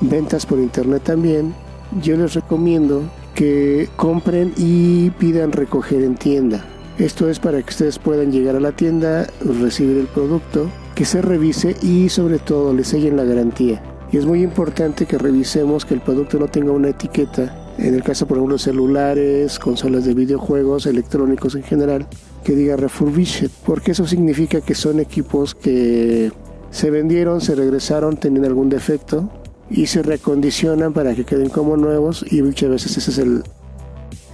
[0.00, 1.54] ventas por internet también,
[2.02, 3.02] yo les recomiendo
[3.34, 6.64] que compren y pidan recoger en tienda.
[6.98, 9.26] Esto es para que ustedes puedan llegar a la tienda,
[9.60, 13.82] recibir el producto, que se revise y sobre todo les sellen la garantía.
[14.12, 18.02] Y es muy importante que revisemos que el producto no tenga una etiqueta en el
[18.02, 22.06] caso por ejemplo de celulares, consolas de videojuegos, electrónicos en general,
[22.44, 26.32] que diga refurbished, porque eso significa que son equipos que
[26.70, 29.30] se vendieron, se regresaron, tienen algún defecto
[29.70, 33.42] y se recondicionan para que queden como nuevos y muchas veces ese es el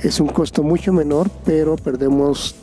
[0.03, 2.55] es un costo mucho menor, pero perdemos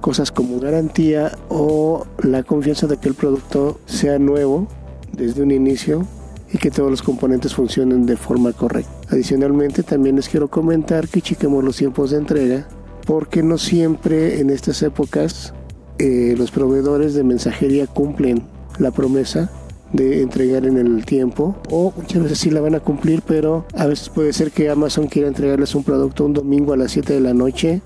[0.00, 4.66] cosas como garantía o la confianza de que el producto sea nuevo
[5.12, 6.06] desde un inicio
[6.52, 8.90] y que todos los componentes funcionen de forma correcta.
[9.10, 12.68] Adicionalmente también les quiero comentar que chequemos los tiempos de entrega
[13.06, 15.54] porque no siempre en estas épocas
[15.98, 18.42] eh, los proveedores de mensajería cumplen
[18.78, 19.50] la promesa
[19.92, 23.86] de entregar en el tiempo o muchas veces sí la van a cumplir pero a
[23.86, 27.20] veces puede ser que Amazon quiera entregarles un producto un domingo a las 7 de
[27.20, 27.80] la noche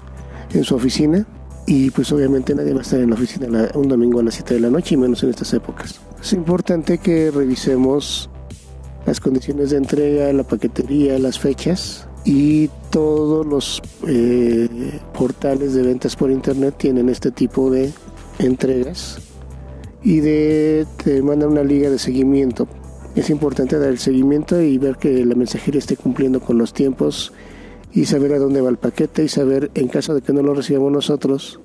[0.52, 1.26] en su oficina
[1.66, 4.54] y pues obviamente nadie va a estar en la oficina un domingo a las 7
[4.54, 6.00] de la noche y menos en estas épocas.
[6.20, 8.29] Es importante que revisemos
[9.06, 14.68] las condiciones de entrega, la paquetería, las fechas y todos los eh,
[15.14, 17.92] portales de ventas por internet tienen este tipo de
[18.38, 19.18] entregas
[20.02, 22.68] y de te mandan una liga de seguimiento.
[23.14, 27.32] Es importante dar el seguimiento y ver que la mensajería esté cumpliendo con los tiempos
[27.92, 30.54] y saber a dónde va el paquete y saber en caso de que no lo
[30.54, 31.60] recibamos nosotros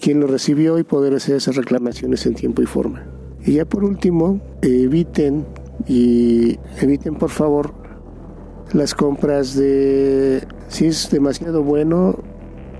[0.00, 3.04] quién lo recibió y poder hacer esas reclamaciones en tiempo y forma.
[3.44, 5.46] Y ya por último, eviten
[5.88, 7.72] y eviten por favor
[8.72, 12.18] las compras de si es demasiado bueno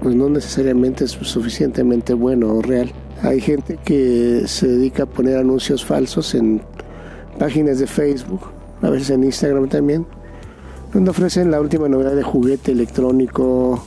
[0.00, 2.92] pues no necesariamente es suficientemente bueno o real.
[3.22, 6.60] Hay gente que se dedica a poner anuncios falsos en
[7.38, 8.40] páginas de Facebook
[8.82, 10.06] a veces en Instagram también
[10.92, 13.84] donde ofrecen la última novedad de juguete electrónico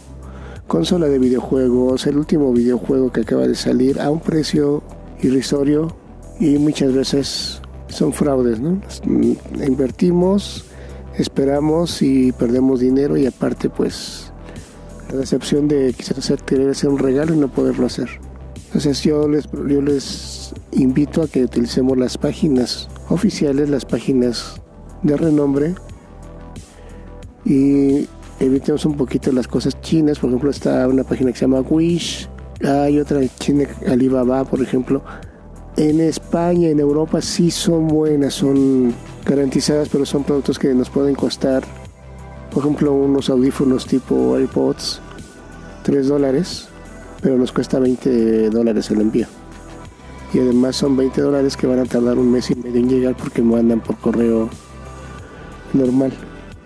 [0.67, 4.83] consola de videojuegos el último videojuego que acaba de salir a un precio
[5.21, 5.95] irrisorio
[6.39, 8.81] y muchas veces son fraudes, ¿no?
[9.65, 10.65] Invertimos,
[11.17, 14.31] esperamos y perdemos dinero y aparte pues
[15.11, 18.09] la decepción de quizás hacer, querer hacer un regalo y no poderlo hacer.
[18.67, 24.61] Entonces yo les, yo les invito a que utilicemos las páginas oficiales, las páginas
[25.01, 25.75] de renombre
[27.43, 28.07] y
[28.39, 30.19] evitemos un poquito las cosas chinas.
[30.19, 32.29] Por ejemplo, está una página que se llama Wish,
[32.63, 35.01] hay otra china Alibaba, por ejemplo
[35.79, 38.93] en España, en Europa sí son buenas, son
[39.25, 41.63] garantizadas, pero son productos que nos pueden costar,
[42.51, 44.99] por ejemplo, unos audífonos tipo AirPods,
[45.83, 46.67] 3 dólares,
[47.21, 49.27] pero nos cuesta 20 dólares el envío.
[50.33, 53.15] y además son 20 dólares que van a tardar un mes y medio en llegar
[53.15, 54.49] porque no andan por correo
[55.73, 56.11] normal.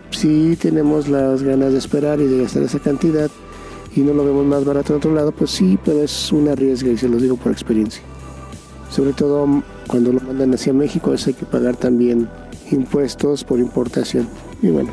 [0.09, 3.29] Si tenemos las ganas de esperar y de gastar esa cantidad
[3.95, 6.91] y no lo vemos más barato en otro lado, pues sí, pero es una riesga
[6.91, 8.01] y se los digo por experiencia.
[8.93, 12.29] Sobre todo cuando lo mandan hacia México, eso hay que pagar también
[12.69, 14.27] impuestos por importación.
[14.61, 14.91] Y bueno,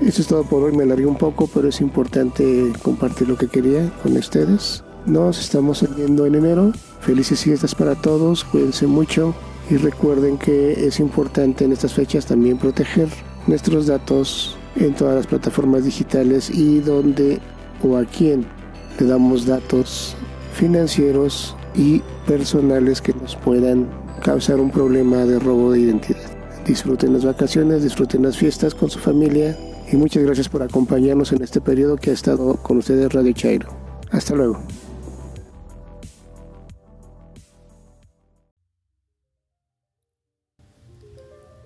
[0.00, 0.72] eso es todo por hoy.
[0.74, 4.82] Me alargué un poco, pero es importante compartir lo que quería con ustedes.
[5.04, 6.72] Nos estamos oyendo en enero.
[7.00, 8.44] Felices fiestas para todos.
[8.44, 9.34] Cuídense mucho.
[9.68, 13.08] Y recuerden que es importante en estas fechas también proteger
[13.46, 17.40] nuestros datos en todas las plataformas digitales y donde
[17.82, 18.46] o a quién
[18.98, 20.16] le damos datos
[20.54, 23.88] financieros y personales que nos puedan
[24.22, 26.30] causar un problema de robo de identidad.
[26.66, 29.56] Disfruten las vacaciones, disfruten las fiestas con su familia
[29.90, 33.68] y muchas gracias por acompañarnos en este periodo que ha estado con ustedes Radio Chairo.
[34.10, 34.60] Hasta luego.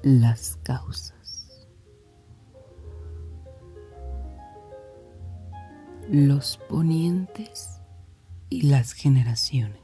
[0.02, 1.66] Las causas.
[6.10, 7.80] Los ponientes
[8.50, 9.81] y las generaciones.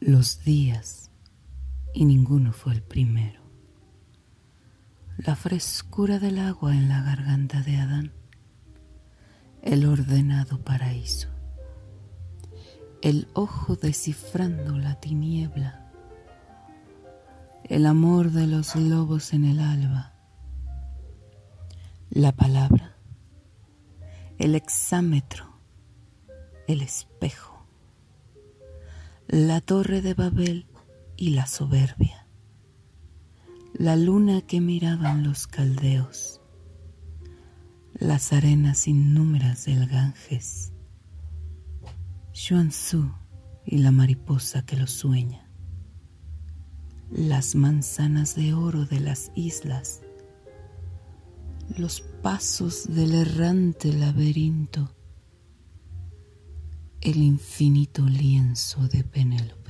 [0.00, 1.10] Los días
[1.94, 3.40] y ninguno fue el primero.
[5.16, 8.12] La frescura del agua en la garganta de Adán,
[9.62, 11.30] el ordenado paraíso,
[13.00, 15.90] el ojo descifrando la tiniebla,
[17.64, 20.12] el amor de los lobos en el alba,
[22.10, 22.96] la palabra,
[24.36, 25.58] el exámetro,
[26.68, 27.55] el espejo,
[29.28, 30.66] la torre de Babel
[31.16, 32.28] y la soberbia.
[33.74, 36.40] La luna que miraban los caldeos,
[37.98, 40.72] las arenas innúmeras del Ganges,
[42.32, 43.12] Xuanzú
[43.64, 45.50] y la mariposa que lo sueña,
[47.10, 50.02] las manzanas de oro de las islas,
[51.76, 54.95] los pasos del errante laberinto,
[57.06, 59.66] el infinito lienzo de Penélope.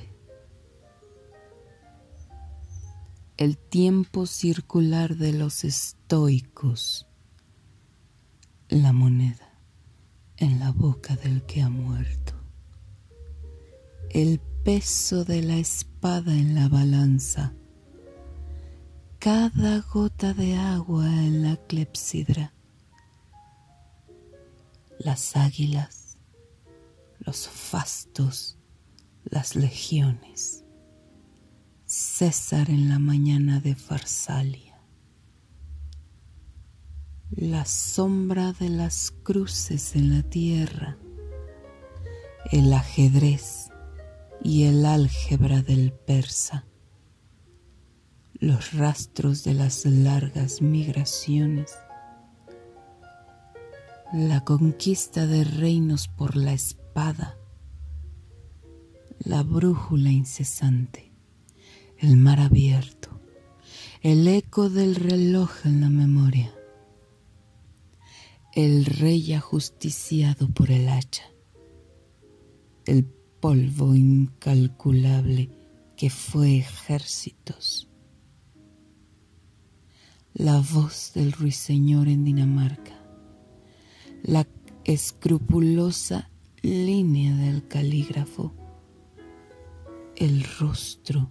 [3.37, 7.07] el tiempo circular de los estoicos,
[8.70, 9.61] la moneda
[10.39, 12.32] en la boca del que ha muerto,
[14.09, 17.53] el peso de la espada en la balanza,
[19.18, 22.55] cada gota de agua en la clepsidra,
[24.99, 25.96] las águilas,
[27.27, 28.57] los fastos,
[29.24, 30.64] las legiones.
[31.85, 34.81] César en la mañana de Farsalia.
[37.31, 40.97] La sombra de las cruces en la tierra,
[42.53, 43.70] el ajedrez
[44.45, 46.64] y el álgebra del persa,
[48.35, 51.77] los rastros de las largas migraciones,
[54.12, 56.86] la conquista de reinos por la espada,
[59.19, 61.13] la brújula incesante.
[61.99, 63.21] El mar abierto,
[64.03, 66.55] el eco del reloj en la memoria,
[68.55, 71.25] el rey ajusticiado por el hacha,
[72.87, 75.51] el polvo incalculable
[75.97, 77.89] que fue ejércitos,
[80.33, 83.03] la voz del ruiseñor en Dinamarca,
[84.23, 84.47] la
[84.85, 86.31] escrupulosa
[86.63, 88.55] línea del calígrafo,
[90.17, 91.31] el rostro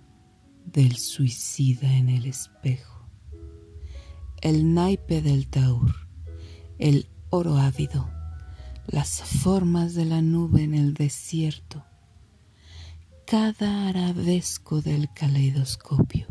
[0.65, 3.09] del suicida en el espejo,
[4.41, 6.07] el naipe del taur,
[6.78, 8.09] el oro ávido,
[8.88, 11.84] las formas de la nube en el desierto,
[13.26, 16.28] cada arabesco del caleidoscopio,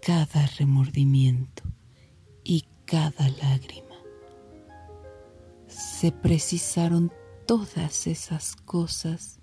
[0.00, 1.64] cada remordimiento
[2.44, 3.96] y cada lágrima.
[5.66, 7.12] Se precisaron
[7.46, 9.40] todas esas cosas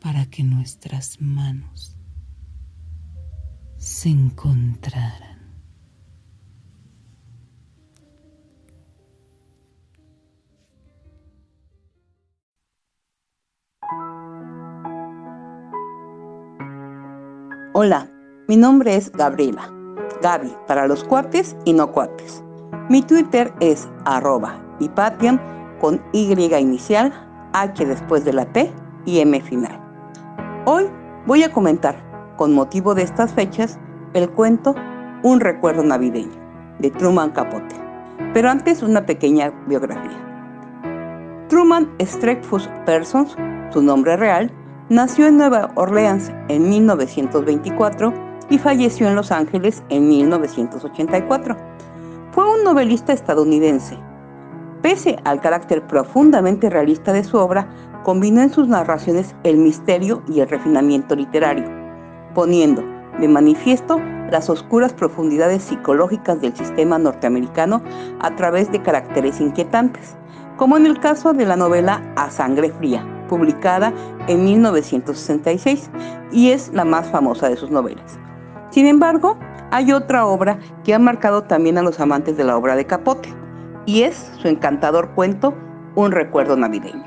[0.00, 1.96] para que nuestras manos
[3.76, 5.32] se encontraran.
[17.74, 18.10] Hola,
[18.48, 19.72] mi nombre es Gabriela.
[20.20, 22.42] Gaby para los cuates y no cuates.
[22.90, 27.12] Mi Twitter es arroba hipatian con Y inicial,
[27.52, 28.72] H después de la T
[29.04, 29.78] y M final.
[30.64, 30.88] Hoy
[31.26, 31.96] voy a comentar
[32.36, 33.78] con motivo de estas fechas,
[34.14, 34.76] el cuento
[35.24, 36.40] Un recuerdo navideño,
[36.78, 37.74] de Truman Capote.
[38.32, 40.18] Pero antes una pequeña biografía.
[41.48, 43.36] Truman Streckfus Persons
[43.72, 44.52] su nombre real,
[44.90, 48.12] nació en Nueva Orleans en 1924
[48.50, 51.56] y falleció en Los Ángeles en 1984.
[52.32, 53.98] Fue un novelista estadounidense.
[54.82, 57.68] Pese al carácter profundamente realista de su obra,
[58.02, 61.64] combinó en sus narraciones el misterio y el refinamiento literario,
[62.34, 62.82] poniendo
[63.20, 67.82] de manifiesto las oscuras profundidades psicológicas del sistema norteamericano
[68.20, 70.16] a través de caracteres inquietantes,
[70.56, 73.92] como en el caso de la novela A Sangre Fría, publicada
[74.26, 75.90] en 1966
[76.32, 78.18] y es la más famosa de sus novelas.
[78.70, 79.38] Sin embargo,
[79.70, 83.28] hay otra obra que ha marcado también a los amantes de la obra de Capote,
[83.86, 85.54] y es su encantador cuento
[85.94, 87.04] Un recuerdo navideño.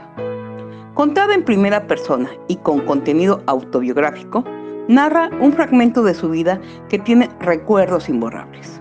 [0.93, 4.43] Contada en primera persona y con contenido autobiográfico,
[4.87, 8.79] narra un fragmento de su vida que tiene recuerdos imborrables.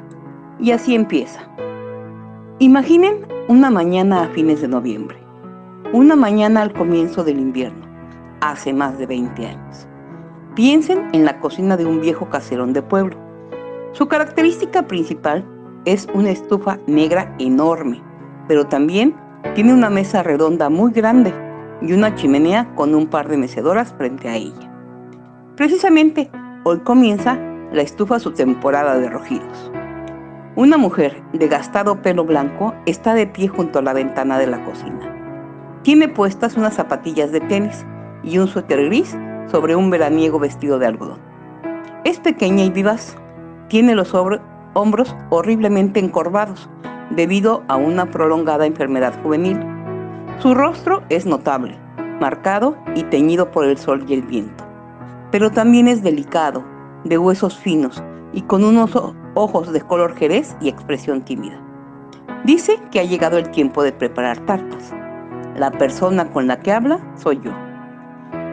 [0.61, 1.41] Y así empieza.
[2.59, 5.19] Imaginen una mañana a fines de noviembre,
[5.93, 7.85] una mañana al comienzo del invierno,
[8.41, 9.89] hace más de 20 años.
[10.55, 13.17] Piensen en la cocina de un viejo caserón de pueblo.
[13.93, 15.45] Su característica principal
[15.85, 18.03] es una estufa negra enorme,
[18.49, 19.15] pero también
[19.55, 21.33] tiene una mesa redonda muy grande
[21.83, 24.71] y una chimenea con un par de mecedoras frente a ella.
[25.57, 26.31] Precisamente
[26.65, 27.39] hoy comienza
[27.73, 29.71] la estufa su temporada de rojidos.
[30.57, 34.65] Una mujer de gastado pelo blanco está de pie junto a la ventana de la
[34.65, 35.11] cocina.
[35.83, 37.85] Tiene puestas unas zapatillas de tenis
[38.23, 39.17] y un suéter gris
[39.51, 41.19] sobre un veraniego vestido de algodón.
[42.05, 43.17] Es pequeña y vivaz.
[43.69, 44.15] Tiene los
[44.75, 46.69] hombros horriblemente encorvados
[47.11, 49.59] debido a una prolongada enfermedad juvenil.
[50.39, 51.79] Su rostro es notable,
[52.21, 54.65] marcado y teñido por el sol y el viento
[55.35, 56.63] pero también es delicado,
[57.03, 58.01] de huesos finos
[58.33, 58.97] y con unos
[59.35, 61.61] ojos de color jerez y expresión tímida.
[62.45, 64.95] Dice que ha llegado el tiempo de preparar tartas.
[65.57, 67.51] La persona con la que habla soy yo.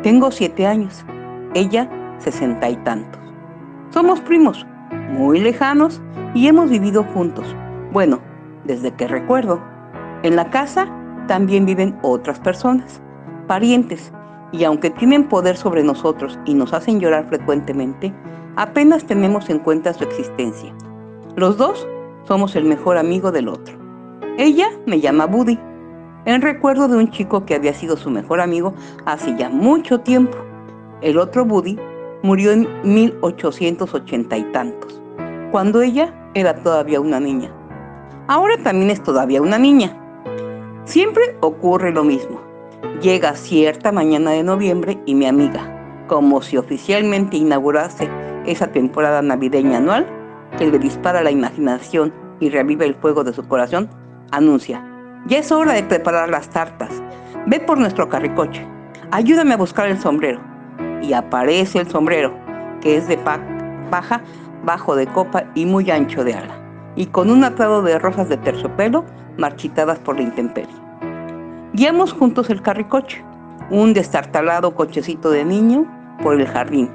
[0.01, 1.05] Tengo siete años,
[1.53, 3.21] ella sesenta y tantos.
[3.91, 4.65] Somos primos,
[5.09, 6.01] muy lejanos
[6.33, 7.55] y hemos vivido juntos.
[7.91, 8.19] Bueno,
[8.65, 9.61] desde que recuerdo.
[10.23, 10.87] En la casa
[11.27, 13.01] también viven otras personas,
[13.47, 14.11] parientes,
[14.51, 18.13] y aunque tienen poder sobre nosotros y nos hacen llorar frecuentemente,
[18.55, 20.73] apenas tenemos en cuenta su existencia.
[21.35, 21.87] Los dos
[22.23, 23.77] somos el mejor amigo del otro.
[24.37, 25.57] Ella me llama Buddy,
[26.25, 28.73] en recuerdo de un chico que había sido su mejor amigo
[29.05, 30.37] hace ya mucho tiempo.
[31.01, 31.79] El otro Buddy
[32.21, 34.90] murió en 1880 y tantos,
[35.51, 37.51] cuando ella era todavía una niña.
[38.27, 39.97] Ahora también es todavía una niña.
[40.85, 42.41] Siempre ocurre lo mismo.
[43.01, 48.09] Llega cierta mañana de noviembre y mi amiga, como si oficialmente inaugurase
[48.45, 50.07] esa temporada navideña anual
[50.57, 53.89] que le dispara la imaginación y revive el fuego de su corazón,
[54.31, 54.83] anuncia,
[55.27, 57.01] ya es hora de preparar las tartas,
[57.45, 58.65] ve por nuestro carricoche,
[59.11, 60.39] ayúdame a buscar el sombrero.
[61.01, 62.33] Y aparece el sombrero,
[62.81, 64.21] que es de paja,
[64.63, 66.55] bajo de copa y muy ancho de ala,
[66.95, 69.05] y con un atado de rosas de terciopelo
[69.37, 70.75] marchitadas por la intemperie.
[71.73, 73.23] Guiamos juntos el carricoche,
[73.69, 75.85] un destartalado cochecito de niño,
[76.21, 76.89] por el jardín,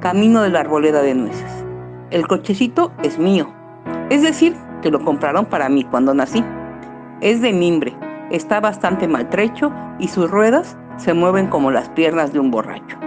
[0.00, 1.64] camino de la arboleda de nueces.
[2.10, 3.52] El cochecito es mío,
[4.10, 6.44] es decir, que lo compraron para mí cuando nací.
[7.20, 7.96] Es de mimbre,
[8.30, 12.98] está bastante maltrecho y sus ruedas se mueven como las piernas de un borracho.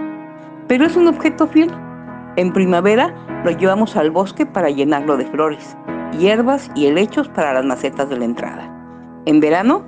[0.66, 1.70] Pero es un objeto fiel.
[2.38, 3.12] En primavera
[3.44, 5.76] lo llevamos al bosque para llenarlo de flores,
[6.16, 8.72] hierbas y helechos para las macetas de la entrada.
[9.26, 9.84] En verano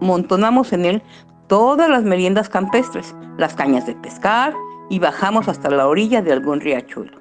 [0.00, 1.02] montonamos en él
[1.46, 4.52] todas las meriendas campestres, las cañas de pescar
[4.90, 7.18] y bajamos hasta la orilla de algún riachuelo.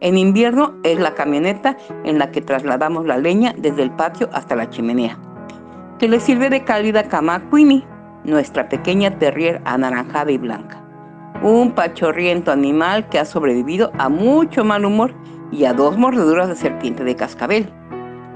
[0.00, 4.54] En invierno es la camioneta en la que trasladamos la leña desde el patio hasta
[4.54, 5.18] la chimenea,
[5.98, 7.86] que le sirve de cálida cama a Queenie,
[8.22, 10.85] nuestra pequeña terrier anaranjada y blanca.
[11.42, 15.14] Un pachorriento animal que ha sobrevivido a mucho mal humor
[15.52, 17.70] y a dos mordeduras de serpiente de cascabel.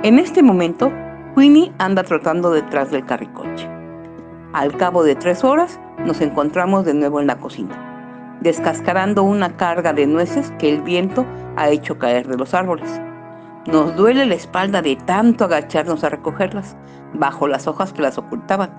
[0.02, 0.92] En este momento,
[1.34, 3.68] Queenie anda trotando detrás del carricoche.
[4.52, 9.92] Al cabo de tres horas nos encontramos de nuevo en la cocina, descascarando una carga
[9.92, 11.24] de nueces que el viento
[11.56, 13.00] ha hecho caer de los árboles.
[13.66, 16.76] Nos duele la espalda de tanto agacharnos a recogerlas,
[17.14, 18.70] bajo las hojas que las ocultaban,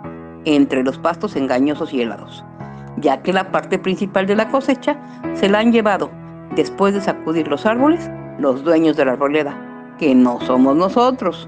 [0.45, 2.43] entre los pastos engañosos y helados,
[2.97, 4.97] ya que la parte principal de la cosecha
[5.33, 6.09] se la han llevado,
[6.55, 9.55] después de sacudir los árboles, los dueños de la arboleda,
[9.97, 11.47] que no somos nosotros.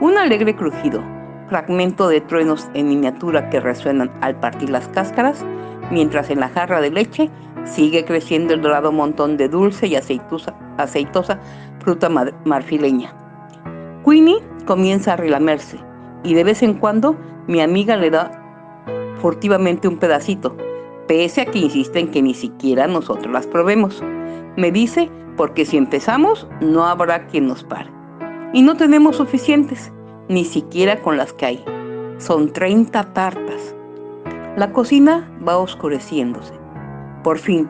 [0.00, 1.02] Un alegre crujido,
[1.48, 5.44] fragmento de truenos en miniatura que resuenan al partir las cáscaras,
[5.90, 7.30] mientras en la jarra de leche
[7.64, 11.38] sigue creciendo el dorado montón de dulce y aceitosa,
[11.80, 12.08] fruta
[12.44, 13.14] marfileña.
[14.04, 15.78] Queenie comienza a relamerse
[16.24, 17.16] y de vez en cuando
[17.46, 18.41] mi amiga le da
[19.22, 20.54] furtivamente un pedacito,
[21.06, 24.02] pese a que insiste en que ni siquiera nosotros las probemos.
[24.56, 27.90] Me dice porque si empezamos no habrá quien nos pare.
[28.52, 29.92] Y no tenemos suficientes,
[30.28, 31.64] ni siquiera con las que hay.
[32.18, 33.74] Son 30 tartas.
[34.56, 36.52] La cocina va oscureciéndose.
[37.22, 37.68] Por fin,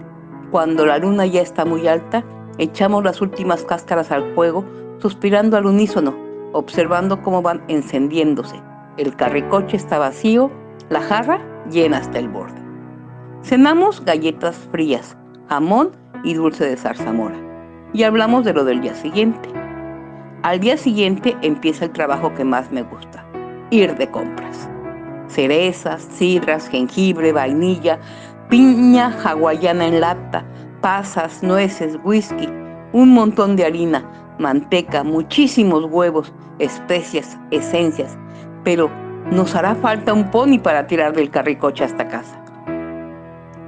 [0.51, 2.25] cuando la luna ya está muy alta,
[2.59, 4.65] echamos las últimas cáscaras al fuego,
[4.99, 6.15] suspirando al unísono,
[6.53, 8.57] observando cómo van encendiéndose.
[8.97, 10.51] El carricoche está vacío,
[10.93, 11.41] la jarra
[11.71, 12.61] llena hasta el borde.
[13.43, 15.17] Cenamos galletas frías,
[15.49, 17.37] jamón y dulce de zarzamora.
[17.95, 19.49] Y hablamos de lo del día siguiente.
[20.43, 23.25] Al día siguiente empieza el trabajo que más me gusta,
[23.71, 24.69] ir de compras.
[25.29, 27.99] Cerezas, sidras, jengibre, vainilla,
[28.51, 30.45] piña hawaiana en lata,
[30.83, 32.49] pasas, nueces, whisky,
[32.93, 34.05] un montón de harina,
[34.39, 38.19] manteca, muchísimos huevos, especias, esencias,
[38.63, 38.91] pero
[39.33, 42.39] nos hará falta un pony para tirar del carricoche hasta casa.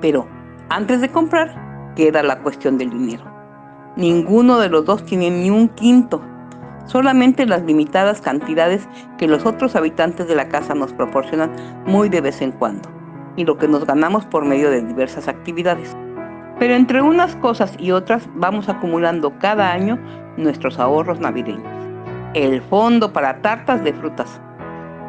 [0.02, 0.26] Pero
[0.68, 3.24] antes de comprar, queda la cuestión del dinero.
[3.96, 6.20] Ninguno de los dos tiene ni un quinto,
[6.84, 8.86] solamente las limitadas cantidades
[9.16, 11.50] que los otros habitantes de la casa nos proporcionan
[11.86, 12.90] muy de vez en cuando,
[13.36, 15.96] y lo que nos ganamos por medio de diversas actividades.
[16.58, 19.98] Pero entre unas cosas y otras vamos acumulando cada año
[20.36, 21.72] nuestros ahorros navideños.
[22.34, 24.40] El fondo para tartas de frutas.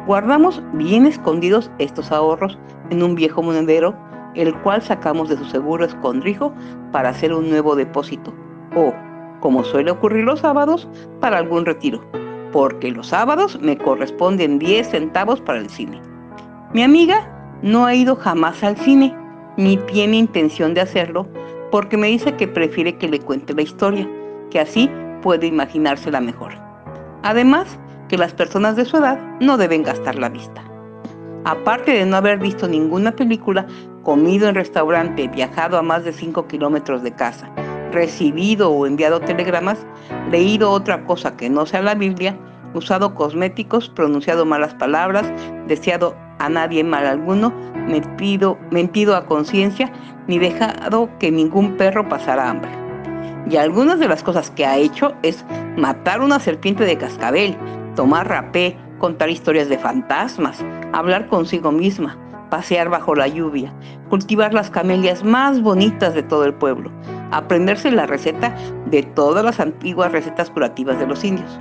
[0.06, 2.56] Guardamos bien escondidos estos ahorros
[2.90, 3.92] en un viejo monedero,
[4.36, 6.52] el cual sacamos de su seguro escondrijo
[6.92, 8.32] para hacer un nuevo depósito.
[8.76, 8.94] O,
[9.40, 10.88] como suele ocurrir los sábados,
[11.20, 12.04] para algún retiro,
[12.52, 16.00] porque los sábados me corresponden 10 centavos para el cine.
[16.72, 19.12] Mi amiga no ha ido jamás al cine,
[19.56, 21.26] ni tiene intención de hacerlo,
[21.72, 24.08] porque me dice que prefiere que le cuente la historia,
[24.50, 24.88] que así
[25.20, 26.52] puede imaginársela mejor.
[27.24, 27.76] Además,
[28.08, 30.62] que las personas de su edad no deben gastar la vista.
[31.44, 33.66] Aparte de no haber visto ninguna película,
[34.02, 37.50] comido en restaurante, viajado a más de 5 kilómetros de casa,
[37.92, 39.86] recibido o enviado telegramas,
[40.30, 42.36] leído otra cosa que no sea la Biblia,
[42.74, 45.32] usado cosméticos, pronunciado malas palabras,
[45.66, 47.52] deseado a nadie mal alguno,
[47.86, 49.92] mentido, mentido a conciencia,
[50.26, 52.70] ni dejado que ningún perro pasara hambre.
[53.48, 55.44] Y algunas de las cosas que ha hecho es
[55.76, 57.56] matar una serpiente de cascabel,
[57.96, 62.16] tomar rapé, contar historias de fantasmas, hablar consigo misma,
[62.50, 63.72] pasear bajo la lluvia,
[64.08, 66.92] cultivar las camelias más bonitas de todo el pueblo,
[67.32, 68.54] aprenderse la receta
[68.86, 71.58] de todas las antiguas recetas curativas de los indios.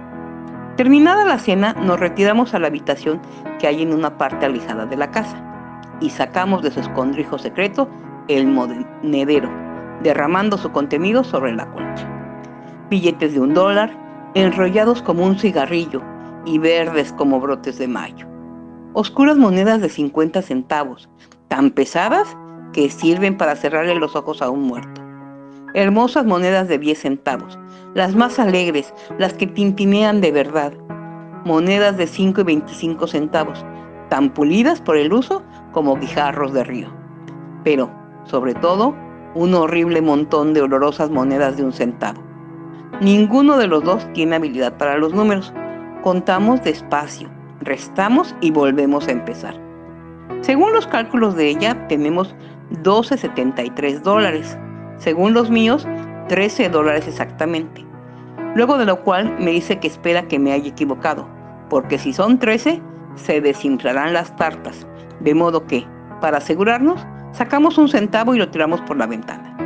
[0.78, 3.20] Terminada la cena, nos retiramos a la habitación
[3.58, 5.42] que hay en una parte alejada de la casa
[6.02, 7.90] y sacamos de su escondrijo secreto
[8.28, 9.50] el monedero,
[10.04, 12.08] derramando su contenido sobre la colcha.
[12.90, 13.98] Billetes de un dólar,
[14.34, 16.02] enrollados como un cigarrillo
[16.46, 18.28] y verdes como brotes de mayo.
[18.93, 21.10] Oscuras monedas de 50 centavos,
[21.48, 22.38] tan pesadas
[22.74, 25.02] que sirven para cerrarle los ojos a un muerto.
[25.74, 27.60] Hermosas monedas de 10 centavos,
[27.93, 30.74] las más alegres, las que tintinean de verdad.
[31.43, 33.66] Monedas de 5 y 25 centavos,
[34.10, 35.43] tan pulidas por el uso
[35.74, 36.88] como guijarros de río.
[37.64, 37.91] Pero,
[38.24, 38.96] sobre todo,
[39.36, 42.22] un horrible montón de olorosas monedas de un centavo.
[43.02, 45.54] Ninguno de los dos tiene habilidad para los números.
[46.06, 47.28] Contamos despacio,
[47.62, 49.56] restamos y volvemos a empezar.
[50.41, 52.36] Según los cálculos de ella, tenemos
[52.84, 54.56] 12.73 dólares.
[54.97, 55.88] Según los míos,
[56.28, 57.84] 13 dólares exactamente.
[58.53, 61.28] Luego de lo cual me dice que espera que me haya equivocado,
[61.72, 62.80] porque si son 13,
[63.16, 64.86] se desinflarán las tartas,
[65.22, 65.88] de modo que,
[66.22, 69.58] para asegurarnos, sacamos un centavo y lo tiramos por la ventana.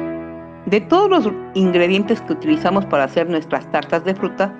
[0.68, 4.54] De todos los ingredientes que utilizamos para hacer nuestras tartas de fruta,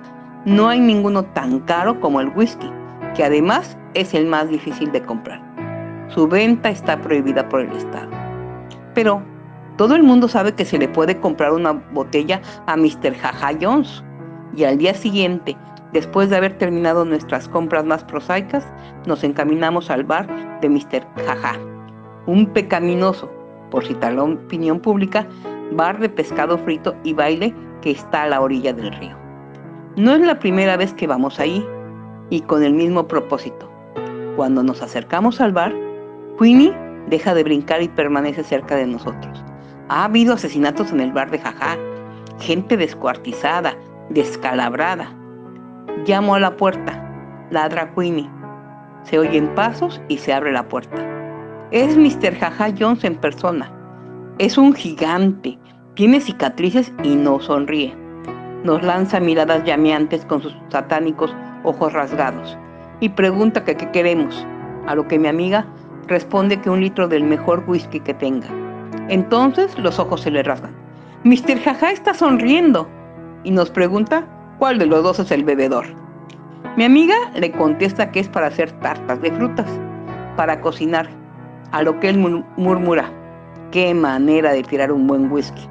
[0.46, 2.70] no hay ninguno tan caro como el whisky,
[3.14, 5.40] que además es el más difícil de comprar.
[6.08, 8.10] Su venta está prohibida por el Estado.
[8.94, 9.22] Pero
[9.76, 13.14] todo el mundo sabe que se le puede comprar una botella a Mr.
[13.14, 14.02] Jaja Jones.
[14.56, 15.56] Y al día siguiente,
[15.92, 18.66] después de haber terminado nuestras compras más prosaicas,
[19.06, 20.26] nos encaminamos al bar
[20.60, 21.06] de Mr.
[21.26, 21.54] Jaja,
[22.26, 23.30] un pecaminoso,
[23.70, 25.26] por citar la opinión pública,
[25.72, 29.19] bar de pescado frito y baile que está a la orilla del río.
[29.96, 31.66] No es la primera vez que vamos ahí,
[32.30, 33.68] y con el mismo propósito.
[34.36, 35.74] Cuando nos acercamos al bar,
[36.38, 36.72] Queenie
[37.08, 39.44] deja de brincar y permanece cerca de nosotros.
[39.88, 41.76] Ha habido asesinatos en el bar de Jajá,
[42.38, 43.76] gente descuartizada,
[44.10, 45.12] descalabrada.
[46.06, 48.30] Llamo a la puerta, ladra Queenie.
[49.02, 51.04] Se oyen pasos y se abre la puerta.
[51.72, 52.36] Es Mr.
[52.36, 53.72] Jaja Jones en persona.
[54.38, 55.58] Es un gigante,
[55.94, 57.99] tiene cicatrices y no sonríe.
[58.64, 61.34] Nos lanza miradas llameantes con sus satánicos
[61.64, 62.58] ojos rasgados
[63.00, 64.46] y pregunta que qué queremos,
[64.86, 65.64] a lo que mi amiga
[66.06, 68.48] responde que un litro del mejor whisky que tenga.
[69.08, 70.74] Entonces los ojos se le rasgan.
[71.24, 71.58] Mr.
[71.62, 72.86] Jaja está sonriendo
[73.44, 74.26] y nos pregunta
[74.58, 75.86] cuál de los dos es el bebedor.
[76.76, 79.66] Mi amiga le contesta que es para hacer tartas de frutas,
[80.36, 81.08] para cocinar,
[81.72, 83.10] a lo que él murmura,
[83.70, 85.68] qué manera de tirar un buen whisky.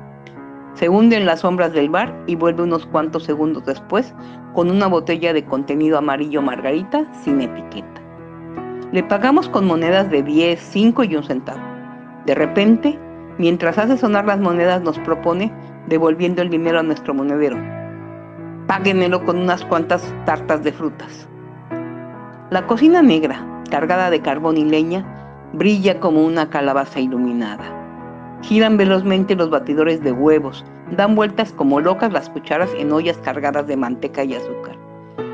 [0.80, 4.14] Se hunde en las sombras del bar y vuelve unos cuantos segundos después
[4.54, 8.02] con una botella de contenido amarillo margarita sin etiqueta.
[8.94, 11.60] Le pagamos con monedas de 10, 5 y un centavo.
[12.26, 12.98] De repente,
[13.38, 15.52] mientras hace sonar las monedas, nos propone
[15.88, 17.58] devolviendo el dinero a nuestro monedero.
[18.68, 21.28] Páguenmelo con unas cuantas tartas de frutas.
[22.52, 25.04] La cocina negra, cargada de carbón y leña,
[25.52, 27.79] brilla como una calabaza iluminada.
[28.42, 30.64] Giran velozmente los batidores de huevos,
[30.96, 34.78] dan vueltas como locas las cucharas en ollas cargadas de manteca y azúcar.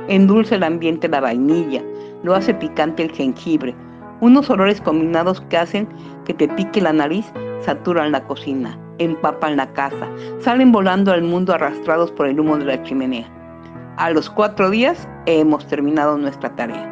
[0.08, 1.84] Endulce el ambiente la vainilla,
[2.24, 3.76] lo hace picante el jengibre,
[4.22, 5.88] unos olores combinados que hacen
[6.26, 7.26] que te pique la nariz
[7.62, 10.08] saturan la cocina, empapan la casa,
[10.39, 13.28] salen volando al mundo arrastrados por el humo de la chimenea.
[13.97, 16.91] A los cuatro días hemos terminado nuestra tarea.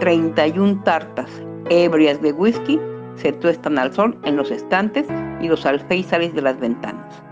[0.00, 1.30] 31 tartas
[1.70, 2.80] ebrias de whisky
[3.18, 5.06] se tuestan al sol en los estantes
[5.40, 7.22] y los alféizares de las ventanas.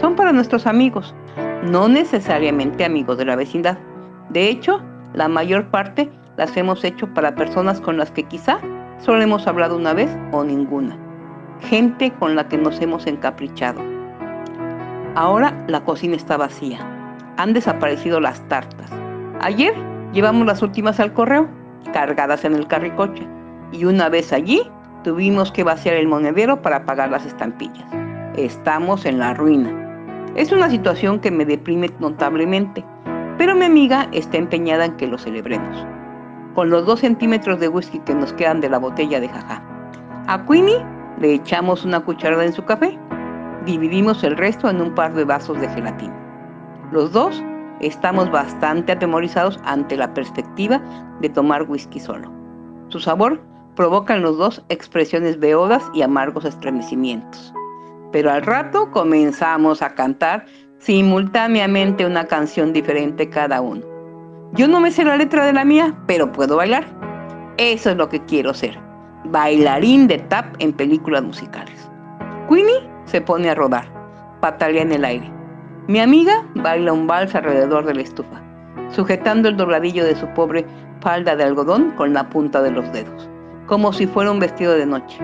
[0.00, 1.14] Son para nuestros amigos,
[1.62, 3.78] no necesariamente amigos de la vecindad.
[4.30, 4.80] De hecho,
[5.12, 8.60] la mayor parte las hemos hecho para personas con las que quizá
[8.98, 10.96] solo hemos hablado una vez o ninguna.
[11.60, 13.80] Gente con la que nos hemos encaprichado.
[15.16, 16.78] Ahora la cocina está vacía.
[17.36, 18.90] Han desaparecido las tartas.
[19.40, 19.74] Ayer
[20.12, 21.48] llevamos las últimas al correo,
[21.92, 23.26] cargadas en el carricoche.
[23.72, 24.62] Y una vez allí,
[25.02, 27.90] Tuvimos que vaciar el monedero para pagar las estampillas.
[28.36, 29.70] Estamos en la ruina.
[30.34, 32.84] Es una situación que me deprime notablemente,
[33.38, 35.86] pero mi amiga está empeñada en que lo celebremos.
[36.54, 39.62] Con los dos centímetros de whisky que nos quedan de la botella de jaja.
[40.26, 40.84] A Queenie
[41.18, 42.98] le echamos una cucharada en su café.
[43.64, 46.14] Dividimos el resto en un par de vasos de gelatina.
[46.92, 47.42] Los dos
[47.80, 50.78] estamos bastante atemorizados ante la perspectiva
[51.22, 52.30] de tomar whisky solo.
[52.88, 53.40] Su sabor
[53.80, 57.54] provocan los dos expresiones beodas y amargos estremecimientos.
[58.12, 60.44] Pero al rato comenzamos a cantar
[60.80, 63.80] simultáneamente una canción diferente cada uno.
[64.52, 66.84] Yo no me sé la letra de la mía, pero puedo bailar.
[67.56, 68.78] Eso es lo que quiero ser.
[69.24, 71.90] Bailarín de tap en películas musicales.
[72.50, 73.90] Queenie se pone a rodar,
[74.42, 75.32] patalea en el aire.
[75.88, 78.42] Mi amiga baila un vals alrededor de la estufa,
[78.90, 80.66] sujetando el dobladillo de su pobre
[81.00, 83.30] falda de algodón con la punta de los dedos
[83.70, 85.16] como si fuera un vestido de noche.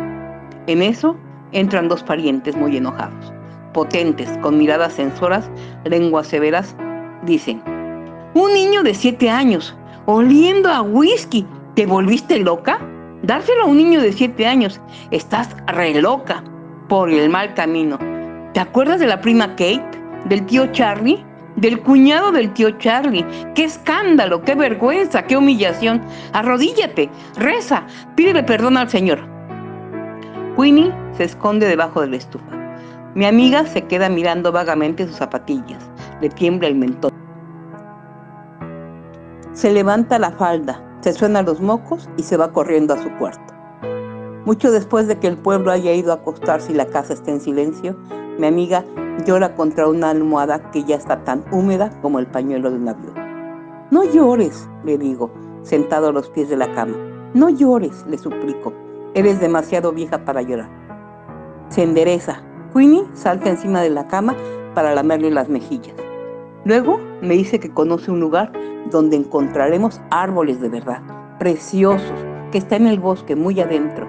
[0.69, 1.17] En eso
[1.51, 3.33] entran dos parientes muy enojados,
[3.75, 5.51] potentes, con miradas censoras,
[5.85, 6.77] lenguas severas,
[7.25, 7.61] dicen,
[8.35, 9.77] un niño de siete años,
[10.07, 11.45] oliendo a whisky,
[11.75, 12.79] ¿te volviste loca?
[13.25, 14.81] Dárselo a un niño de siete años,
[15.11, 16.45] estás re loca,
[16.89, 17.99] por el mal camino.
[18.55, 19.83] ¿Te acuerdas de la prima Kate?
[20.27, 21.26] ¿Del tío Charlie?
[21.57, 23.27] Del cuñado del tío Charlie.
[23.55, 24.43] ¡Qué escándalo!
[24.43, 25.23] ¡Qué vergüenza!
[25.23, 26.03] ¡Qué humillación!
[26.33, 29.21] Arrodíllate, reza, pídele perdón al Señor.
[30.57, 32.45] Queenie se esconde debajo de la estufa.
[33.15, 35.91] Mi amiga se queda mirando vagamente sus zapatillas.
[36.21, 37.13] Le tiembla el mentón.
[39.53, 43.55] Se levanta la falda, se suena los mocos y se va corriendo a su cuarto.
[44.45, 47.41] Mucho después de que el pueblo haya ido a acostarse y la casa esté en
[47.41, 47.97] silencio,
[48.39, 48.85] mi amiga
[49.25, 53.15] llora contra una almohada que ya está tan húmeda como el pañuelo de un avión.
[53.91, 55.31] No llores, le digo,
[55.63, 56.97] sentado a los pies de la cama.
[57.35, 58.73] No llores, le suplico.
[59.15, 60.69] Eres demasiado vieja para llorar.
[61.69, 62.43] Se endereza.
[62.73, 64.35] Queenie salta encima de la cama
[64.75, 65.95] para lamerle las mejillas.
[66.65, 68.53] Luego me dice que conoce un lugar
[68.91, 71.01] donde encontraremos árboles de verdad,
[71.39, 74.07] preciosos, que está en el bosque muy adentro.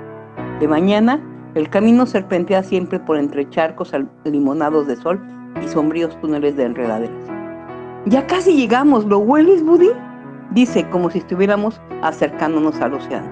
[0.60, 1.22] De mañana
[1.58, 3.92] el camino serpentea siempre por entre charcos
[4.26, 5.20] limonados de sol
[5.64, 7.26] y sombríos túneles de enredaderas.
[8.06, 9.90] Ya casi llegamos, ¿lo hueles, Buddy?
[10.52, 13.28] Dice como si estuviéramos acercándonos al océano.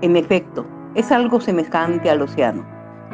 [0.00, 2.66] En efecto, es algo semejante al océano.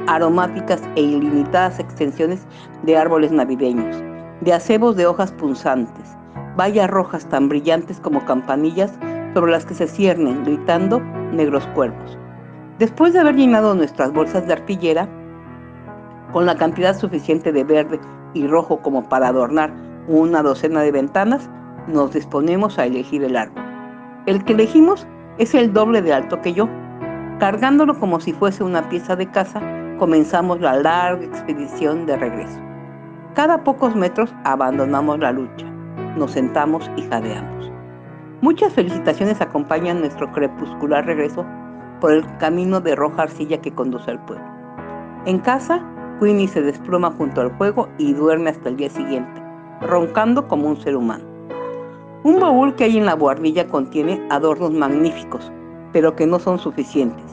[0.07, 2.47] Aromáticas e ilimitadas extensiones
[2.85, 4.03] de árboles navideños,
[4.41, 6.17] de acebos de hojas punzantes,
[6.57, 8.99] vallas rojas tan brillantes como campanillas
[9.35, 11.01] sobre las que se ciernen, gritando,
[11.33, 12.19] negros cuervos.
[12.79, 15.09] Después de haber llenado nuestras bolsas de artillera
[16.33, 17.99] con la cantidad suficiente de verde
[18.35, 19.73] y rojo como para adornar
[20.07, 21.51] una docena de ventanas,
[21.89, 23.65] nos disponemos a elegir el árbol.
[24.27, 25.09] El que elegimos
[25.39, 26.69] es el doble de alto que yo.
[27.41, 29.61] Cargándolo como si fuese una pieza de casa,
[29.99, 32.61] comenzamos la larga expedición de regreso.
[33.35, 35.67] Cada pocos metros abandonamos la lucha,
[36.17, 37.73] nos sentamos y jadeamos.
[38.41, 41.45] Muchas felicitaciones acompañan nuestro crepuscular regreso
[42.01, 44.45] por el camino de roja arcilla que conduce al pueblo.
[45.27, 45.83] En casa,
[46.21, 49.43] Queenie se desploma junto al fuego y duerme hasta el día siguiente,
[49.83, 51.25] roncando como un ser humano.
[52.25, 55.53] Un baúl que hay en la buhardilla contiene adornos magníficos,
[55.93, 57.25] pero que no son suficientes.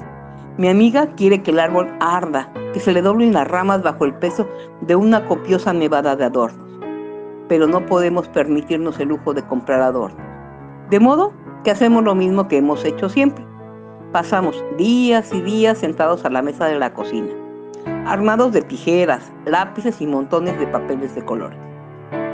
[0.57, 4.13] Mi amiga quiere que el árbol arda, que se le doblen las ramas bajo el
[4.13, 4.47] peso
[4.82, 6.80] de una copiosa nevada de adornos.
[7.49, 10.26] Pero no podemos permitirnos el lujo de comprar adornos.
[10.89, 13.43] De modo que hacemos lo mismo que hemos hecho siempre.
[14.16, 17.34] Pasamos días y días sentados a la mesa de la cocina,
[18.05, 21.59] armados de tijeras, lápices y montones de papeles de colores.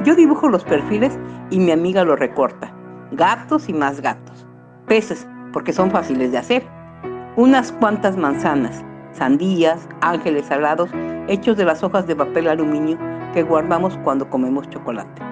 [0.04, 1.18] Yo dibujo los perfiles
[1.50, 2.72] y mi amiga los recorta.
[3.14, 4.46] Gatos y más gatos.
[4.86, 6.68] Peces, porque son fáciles de hacer.
[7.36, 10.92] Unas cuantas manzanas, sandías, ángeles salados,
[11.28, 13.00] hechos de las hojas de papel aluminio
[13.34, 15.24] que guardamos cuando comemos chocolate.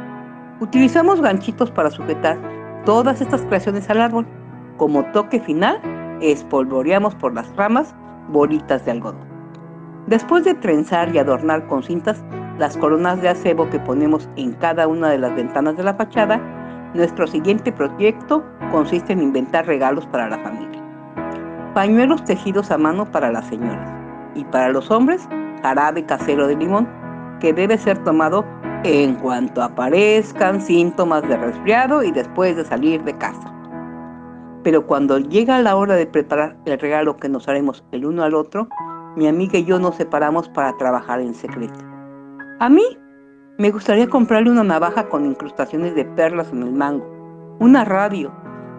[0.62, 2.40] Utilizamos ganchitos para sujetar
[2.86, 4.26] todas estas creaciones al árbol.
[4.78, 5.80] Como toque final,
[6.22, 7.94] espolvoreamos por las ramas
[8.30, 9.28] bolitas de algodón.
[10.08, 12.24] Después de trenzar y adornar con cintas
[12.58, 16.42] las coronas de acebo que ponemos en cada una de las ventanas de la fachada,
[16.94, 20.82] nuestro siguiente proyecto consiste en inventar regalos para la familia.
[21.74, 23.90] Pañuelos tejidos a mano para las señoras
[24.36, 25.28] y para los hombres,
[25.62, 26.88] jarabe casero de limón,
[27.40, 28.44] que debe ser tomado
[28.84, 33.54] en cuanto aparezcan síntomas de resfriado y después de salir de casa.
[34.64, 38.34] Pero cuando llega la hora de preparar el regalo que nos haremos el uno al
[38.34, 38.68] otro,
[39.16, 41.80] mi amiga y yo nos separamos para trabajar en secreto.
[42.60, 42.84] A mí
[43.58, 47.06] me gustaría comprarle una navaja con incrustaciones de perlas en el mango,
[47.60, 48.32] una radio,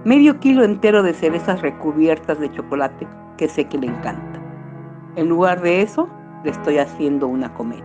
[0.04, 3.06] medio kilo entero de cerezas recubiertas de chocolate
[3.36, 4.40] que sé que le encanta.
[5.16, 6.08] En lugar de eso,
[6.44, 7.84] le estoy haciendo una cometa.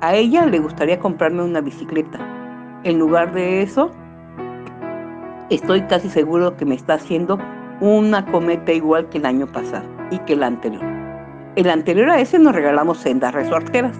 [0.00, 2.18] A ella le gustaría comprarme una bicicleta.
[2.84, 3.90] En lugar de eso,
[5.50, 7.38] estoy casi seguro que me está haciendo
[7.80, 10.82] una cometa igual que el año pasado y que el anterior.
[11.56, 13.96] El anterior a ese nos regalamos sendas resorteras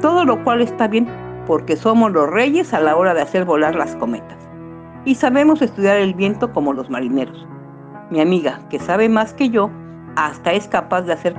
[0.00, 1.08] todo lo cual está bien
[1.46, 4.38] porque somos los reyes a la hora de hacer volar las cometas.
[5.04, 7.46] Y sabemos estudiar el viento como los marineros.
[8.10, 9.70] Mi amiga, que sabe más que yo,
[10.16, 11.34] hasta es capaz de hacer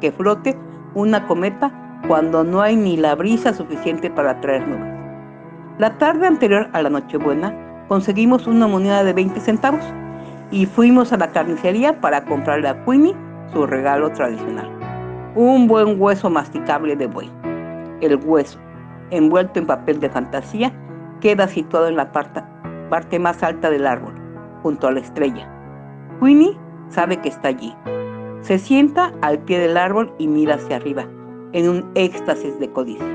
[0.00, 0.58] que flote
[0.94, 1.70] una cometa
[2.08, 4.92] cuando no hay ni la brisa suficiente para traer nubes.
[5.78, 7.54] La tarde anterior a la Nochebuena
[7.88, 9.84] conseguimos una moneda de 20 centavos
[10.50, 13.14] y fuimos a la carnicería para comprarle a Queenie
[13.52, 14.70] su regalo tradicional,
[15.34, 17.30] un buen hueso masticable de buey
[18.02, 18.58] el hueso,
[19.10, 20.72] envuelto en papel de fantasía,
[21.20, 24.14] queda situado en la parte, más alta del árbol,
[24.62, 25.48] junto a la estrella.
[26.20, 26.58] Queenie
[26.88, 27.74] sabe que está allí.
[28.40, 31.06] Se sienta al pie del árbol y mira hacia arriba,
[31.52, 33.06] en un éxtasis de codicia.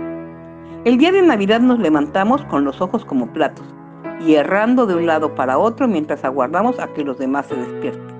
[0.85, 3.65] El día de Navidad nos levantamos con los ojos como platos
[4.19, 8.17] y errando de un lado para otro mientras aguardamos a que los demás se despierten.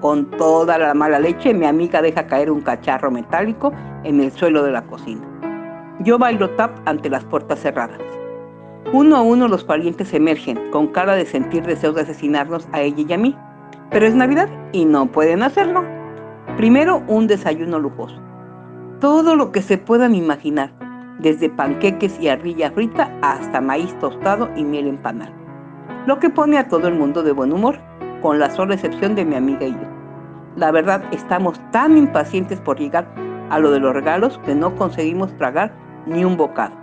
[0.00, 3.72] Con toda la mala leche, mi amiga deja caer un cacharro metálico
[4.04, 5.20] en el suelo de la cocina.
[6.00, 8.00] Yo bailo tap ante las puertas cerradas.
[8.92, 13.04] Uno a uno los parientes emergen, con cara de sentir deseos de asesinarnos a ella
[13.06, 13.36] y a mí.
[13.90, 15.84] Pero es Navidad y no pueden hacerlo.
[16.56, 18.16] Primero, un desayuno lujoso.
[19.00, 20.72] Todo lo que se puedan imaginar,
[21.22, 25.32] desde panqueques y ardilla frita hasta maíz tostado y miel empanada.
[26.06, 27.78] Lo que pone a todo el mundo de buen humor,
[28.22, 29.88] con la sola excepción de mi amiga y yo.
[30.56, 33.06] La verdad, estamos tan impacientes por llegar
[33.50, 35.72] a lo de los regalos que no conseguimos tragar
[36.06, 36.74] ni un bocado.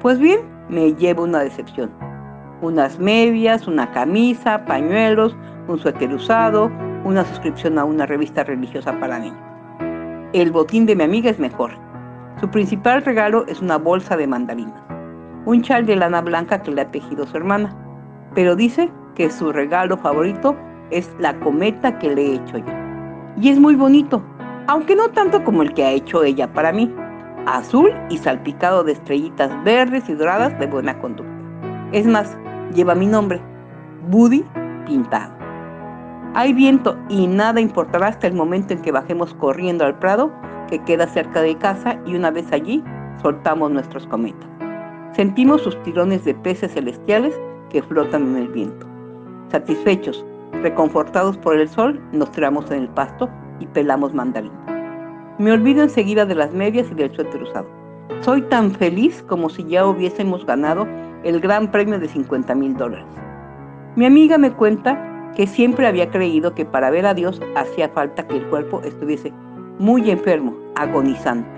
[0.00, 1.90] Pues bien, me llevo una decepción.
[2.62, 5.36] Unas medias, una camisa, pañuelos,
[5.68, 6.70] un suéter usado,
[7.04, 9.38] una suscripción a una revista religiosa para niños.
[10.32, 11.72] El botín de mi amiga es mejor.
[12.40, 14.82] Su principal regalo es una bolsa de mandarinas,
[15.46, 17.74] un chal de lana blanca que le ha tejido su hermana,
[18.34, 20.54] pero dice que su regalo favorito
[20.90, 22.72] es la cometa que le he hecho yo.
[23.40, 24.22] Y es muy bonito,
[24.66, 26.94] aunque no tanto como el que ha hecho ella para mí
[27.46, 31.32] azul y salpicado de estrellitas verdes y doradas de buena conducta.
[31.92, 32.36] Es más,
[32.74, 33.40] lleva mi nombre,
[34.10, 34.44] Buddy
[34.84, 35.32] pintado.
[36.34, 40.30] Hay viento y nada importará hasta el momento en que bajemos corriendo al prado
[40.68, 42.82] que queda cerca de casa y una vez allí
[43.22, 44.48] soltamos nuestros cometas.
[45.12, 47.38] Sentimos sus tirones de peces celestiales
[47.70, 48.86] que flotan en el viento.
[49.50, 50.24] Satisfechos,
[50.62, 53.28] reconfortados por el sol, nos tiramos en el pasto
[53.60, 54.58] y pelamos mandarinas.
[55.38, 57.66] Me olvido enseguida de las medias y del suéter usado.
[58.20, 60.86] Soy tan feliz como si ya hubiésemos ganado
[61.24, 63.06] el gran premio de 50 mil dólares.
[63.96, 68.26] Mi amiga me cuenta que siempre había creído que para ver a Dios hacía falta
[68.26, 69.32] que el cuerpo estuviese
[69.78, 71.48] muy enfermo, agonizante,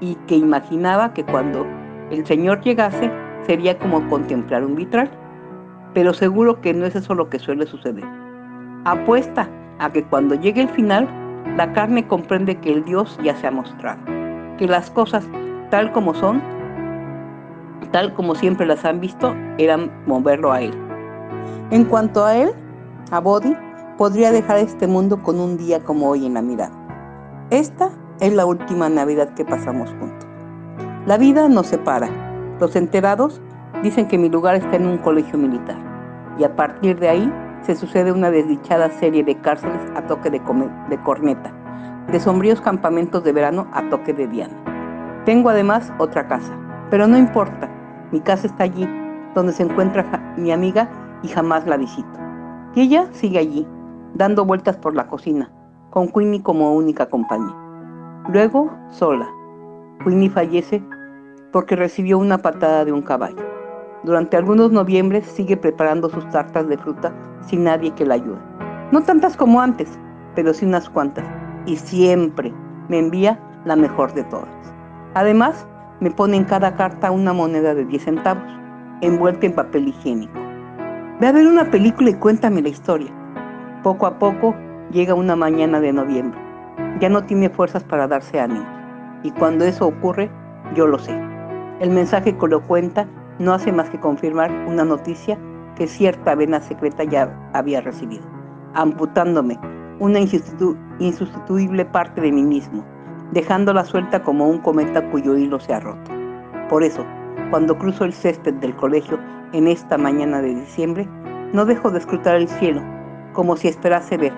[0.00, 1.66] y que imaginaba que cuando
[2.10, 3.10] el Señor llegase
[3.46, 5.10] sería como contemplar un vitral.
[5.94, 8.04] Pero seguro que no es eso lo que suele suceder.
[8.84, 9.48] Apuesta
[9.78, 11.08] a que cuando llegue el final,
[11.56, 14.00] la carne comprende que el Dios ya se ha mostrado,
[14.58, 15.26] que las cosas
[15.70, 16.42] tal como son,
[17.90, 20.74] tal como siempre las han visto, eran moverlo a Él.
[21.70, 22.50] En cuanto a Él,
[23.10, 23.56] a Bodhi,
[23.96, 26.77] podría dejar este mundo con un día como hoy en la mirada.
[27.50, 27.88] Esta
[28.20, 30.28] es la última Navidad que pasamos juntos.
[31.06, 32.10] La vida nos separa.
[32.60, 33.40] Los enterados
[33.82, 35.78] dicen que mi lugar está en un colegio militar.
[36.38, 37.32] Y a partir de ahí
[37.62, 40.42] se sucede una desdichada serie de cárceles a toque de,
[41.02, 41.50] corneta,
[42.12, 45.22] de sombríos campamentos de verano a toque de diana.
[45.24, 46.52] Tengo además otra casa,
[46.90, 47.70] pero no importa,
[48.12, 48.86] mi casa está allí,
[49.34, 50.86] donde se encuentra mi amiga
[51.22, 52.20] y jamás la visito.
[52.74, 53.66] Y ella sigue allí,
[54.12, 55.50] dando vueltas por la cocina,
[55.90, 57.54] con Queenie como única compañía.
[58.32, 59.28] Luego, sola.
[60.04, 60.82] Queenie fallece
[61.52, 63.42] porque recibió una patada de un caballo.
[64.04, 68.38] Durante algunos noviembres sigue preparando sus tartas de fruta sin nadie que la ayude.
[68.92, 69.88] No tantas como antes,
[70.34, 71.24] pero sí unas cuantas.
[71.66, 72.52] Y siempre
[72.88, 74.48] me envía la mejor de todas.
[75.14, 75.66] Además,
[76.00, 78.44] me pone en cada carta una moneda de 10 centavos,
[79.00, 80.38] envuelta en papel higiénico.
[81.20, 83.12] Ve a ver una película y cuéntame la historia.
[83.82, 84.54] Poco a poco
[84.90, 86.38] llega una mañana de noviembre.
[87.00, 88.66] Ya no tiene fuerzas para darse ánimo.
[89.22, 90.30] Y cuando eso ocurre,
[90.74, 91.18] yo lo sé.
[91.80, 93.06] El mensaje que lo cuenta
[93.38, 95.38] no hace más que confirmar una noticia
[95.76, 98.24] que cierta vena secreta ya había recibido,
[98.74, 99.58] amputándome
[100.00, 102.84] una insustituible parte de mí mismo,
[103.32, 106.10] dejándola suelta como un cometa cuyo hilo se ha roto.
[106.68, 107.04] Por eso,
[107.50, 109.18] cuando cruzo el césped del colegio
[109.52, 111.08] en esta mañana de diciembre,
[111.52, 112.82] no dejo de escrutar el cielo,
[113.32, 114.32] como si esperase ver,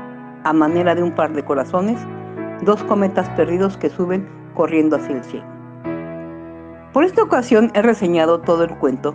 [0.44, 1.98] a manera de un par de corazones,
[2.62, 5.46] dos cometas perdidos que suben corriendo hacia el cielo.
[6.92, 9.14] Por esta ocasión he reseñado todo el cuento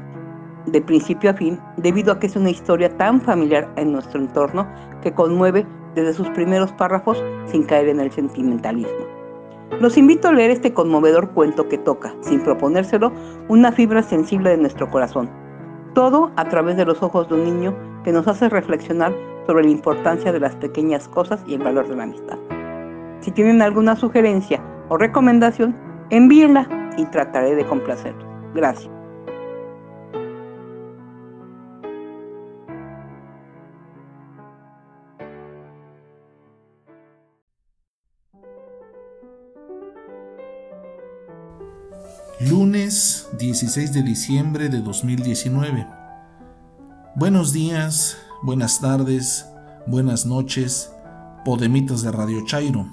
[0.65, 4.67] de principio a fin debido a que es una historia tan familiar en nuestro entorno
[5.01, 9.05] que conmueve desde sus primeros párrafos sin caer en el sentimentalismo.
[9.79, 13.11] Los invito a leer este conmovedor cuento que toca, sin proponérselo,
[13.49, 15.29] una fibra sensible de nuestro corazón.
[15.93, 19.13] Todo a través de los ojos de un niño que nos hace reflexionar
[19.47, 22.37] sobre la importancia de las pequeñas cosas y el valor de la amistad.
[23.21, 25.75] Si tienen alguna sugerencia o recomendación,
[26.09, 26.67] envíenla
[26.97, 28.25] y trataré de complacerlos.
[28.53, 28.91] Gracias.
[42.41, 45.87] Lunes 16 de diciembre de 2019.
[47.15, 49.45] Buenos días, buenas tardes,
[49.87, 50.91] buenas noches,
[51.43, 52.87] podemitas de Radio Chairo.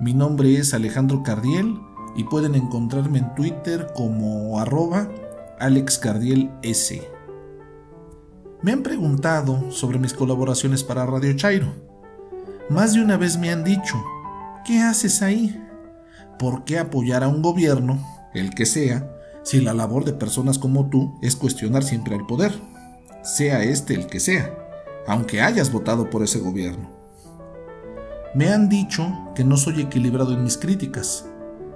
[0.00, 1.78] Mi nombre es Alejandro Cardiel
[2.16, 5.08] y pueden encontrarme en Twitter como arroba
[5.58, 6.94] AlexCardielS.
[8.62, 11.68] Me han preguntado sobre mis colaboraciones para Radio Chairo.
[12.70, 13.96] Más de una vez me han dicho,
[14.64, 15.60] ¿qué haces ahí?
[16.38, 17.98] ¿Por qué apoyar a un gobierno,
[18.34, 22.52] el que sea, si la labor de personas como tú es cuestionar siempre al poder,
[23.22, 24.67] sea este el que sea,
[25.08, 26.90] aunque hayas votado por ese gobierno?
[28.34, 31.24] Me han dicho que no soy equilibrado en mis críticas,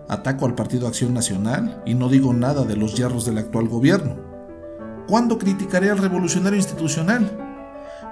[0.08, 4.16] Ataco al Partido Acción Nacional y no digo nada de los hierros del actual gobierno.
[5.08, 7.30] ¿Cuándo criticaré al revolucionario institucional?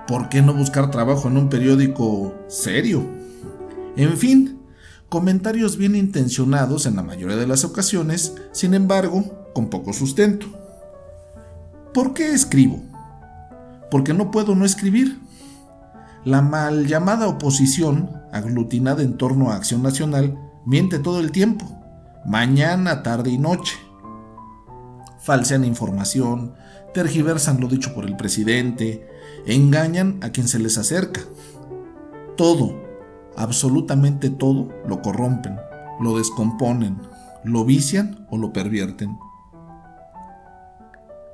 [0.07, 3.05] ¿Por qué no buscar trabajo en un periódico serio?
[3.97, 4.61] En fin,
[5.11, 10.47] comentarios bien intencionados en la mayoría de las ocasiones, sin embargo, con poco sustento.
[11.93, 12.89] ¿Por qué escribo?
[13.91, 15.20] Porque no puedo no escribir.
[16.24, 21.80] La mal llamada oposición, aglutinada en torno a Acción Nacional, miente todo el tiempo
[22.24, 23.76] mañana, tarde y noche.
[25.18, 26.55] Falsean información,
[26.95, 29.09] tergiversan lo dicho por el presidente,
[29.47, 31.20] engañan a quien se les acerca.
[32.36, 32.80] Todo,
[33.36, 35.57] absolutamente todo, lo corrompen,
[36.01, 36.99] lo descomponen,
[37.45, 39.18] lo vician o lo pervierten.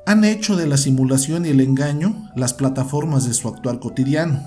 [0.06, 4.40] Han hecho de la simulación y el engaño las plataformas de su actual cotidiano.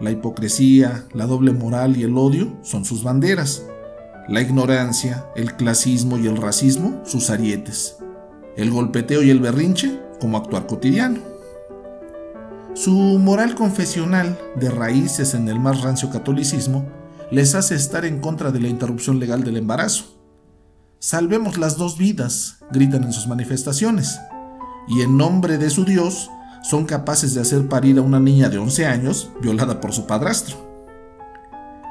[0.00, 3.62] La hipocresía, la doble moral y el odio son sus banderas
[4.28, 7.96] la ignorancia, el clasismo y el racismo sus arietes,
[8.56, 11.20] el golpeteo y el berrinche como actuar cotidiano.
[12.74, 16.86] Su moral confesional, de raíces en el más rancio catolicismo,
[17.30, 20.20] les hace estar en contra de la interrupción legal del embarazo.
[20.98, 24.20] Salvemos las dos vidas, gritan en sus manifestaciones,
[24.88, 26.30] y en nombre de su Dios
[26.62, 30.56] son capaces de hacer parir a una niña de 11 años violada por su padrastro.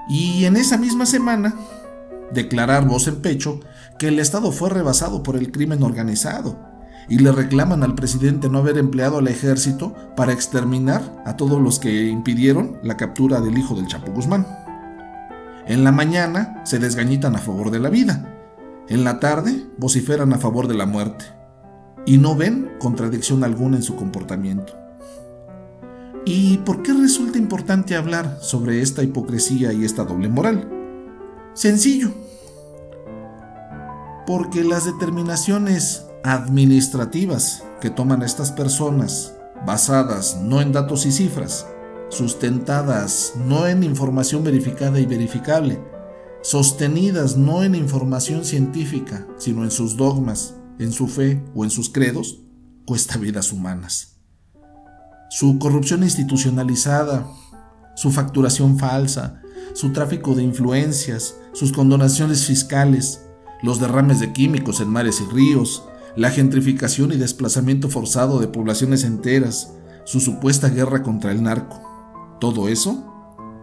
[0.10, 1.56] Y en esa misma semana,
[2.32, 3.60] declarar voz en pecho
[4.00, 6.58] que el Estado fue rebasado por el crimen organizado
[7.10, 11.80] y le reclaman al presidente no haber empleado al ejército para exterminar a todos los
[11.80, 14.46] que impidieron la captura del hijo del Chapo Guzmán.
[15.68, 18.34] En la mañana se desgañitan a favor de la vida,
[18.90, 21.37] en la tarde vociferan a favor de la muerte
[22.08, 24.74] y no ven contradicción alguna en su comportamiento.
[26.26, 30.70] ¿Y por qué resulta importante hablar sobre esta hipocresía y esta doble moral?
[31.54, 32.12] Sencillo.
[34.26, 39.36] Porque las determinaciones administrativas que toman estas personas,
[39.66, 41.68] basadas no en datos y cifras,
[42.10, 45.80] sustentadas no en información verificada y verificable,
[46.42, 51.90] sostenidas no en información científica, sino en sus dogmas, en su fe o en sus
[51.90, 52.40] credos,
[52.86, 54.18] cuesta vidas humanas.
[55.30, 57.28] Su corrupción institucionalizada,
[57.96, 59.42] su facturación falsa,
[59.74, 63.22] su tráfico de influencias, sus condonaciones fiscales,
[63.62, 65.84] los derrames de químicos en mares y ríos,
[66.16, 69.74] la gentrificación y desplazamiento forzado de poblaciones enteras,
[70.06, 71.82] su supuesta guerra contra el narco.
[72.40, 73.04] Todo eso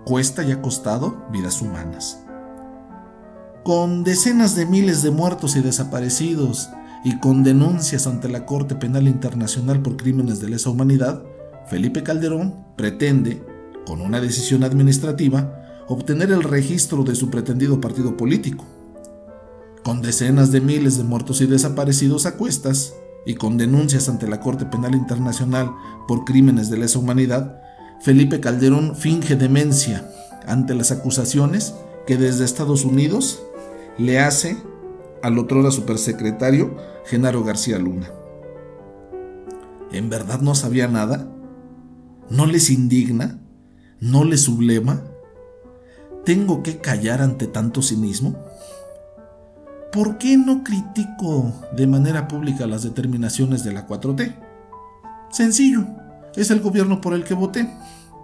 [0.05, 2.21] cuesta y ha costado vidas humanas.
[3.65, 6.69] Con decenas de miles de muertos y desaparecidos
[7.05, 11.23] y con denuncias ante la Corte Penal Internacional por crímenes de lesa humanidad,
[11.69, 13.45] Felipe Calderón pretende,
[13.87, 18.65] con una decisión administrativa, obtener el registro de su pretendido partido político,
[19.85, 22.95] con decenas de miles de muertos y desaparecidos a cuestas,
[23.27, 25.71] y con denuncias ante la Corte Penal Internacional
[26.09, 27.61] por crímenes de lesa humanidad,
[28.01, 30.11] Felipe Calderón finge demencia
[30.47, 31.75] ante las acusaciones
[32.07, 33.43] que desde Estados Unidos
[33.97, 34.59] le hace
[35.25, 38.11] al otrora supersecretario Genaro García Luna.
[39.91, 41.29] ¿En verdad no sabía nada?
[42.31, 43.39] ¿No les indigna?
[44.01, 45.03] ¿No les sublema?
[46.25, 48.37] ¿Tengo que callar ante tanto cinismo?
[49.95, 54.35] ¿por qué no critico de manera pública las determinaciones de la 4T?
[55.31, 55.87] Sencillo,
[56.35, 57.73] es el gobierno por el que voté.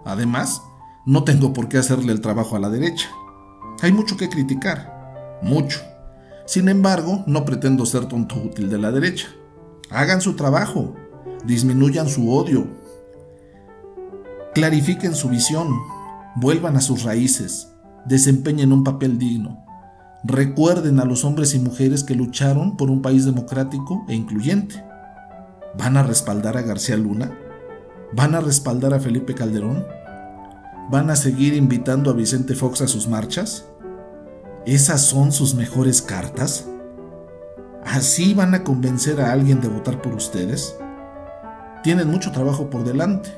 [0.05, 0.62] Además,
[1.07, 3.09] no tengo por qué hacerle el trabajo a la derecha.
[3.82, 5.80] Hay mucho que criticar, mucho.
[6.47, 9.28] Sin embargo, no pretendo ser tonto útil de la derecha.
[9.91, 10.95] Hagan su trabajo,
[11.45, 12.66] disminuyan su odio,
[14.55, 15.68] clarifiquen su visión,
[16.36, 17.68] vuelvan a sus raíces,
[18.07, 19.64] desempeñen un papel digno
[20.22, 24.84] Recuerden a los hombres y mujeres que lucharon por un país democrático e incluyente.
[25.78, 27.32] ¿Van a respaldar a García Luna?
[28.12, 29.86] ¿Van a respaldar a Felipe Calderón?
[30.91, 33.64] ¿Van a seguir invitando a Vicente Fox a sus marchas?
[34.66, 36.68] ¿Esas son sus mejores cartas?
[37.82, 40.76] ¿Así van a convencer a alguien de votar por ustedes?
[41.82, 43.30] Tienen mucho trabajo por delante.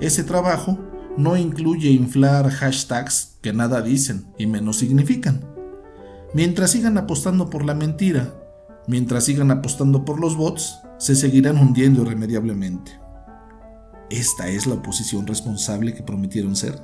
[0.00, 0.78] Ese trabajo
[1.18, 5.44] no incluye inflar hashtags que nada dicen y menos significan.
[6.32, 8.34] Mientras sigan apostando por la mentira,
[8.86, 12.92] mientras sigan apostando por los bots, se seguirán hundiendo irremediablemente.
[14.08, 16.80] ¿Esta es la oposición responsable que prometieron ser?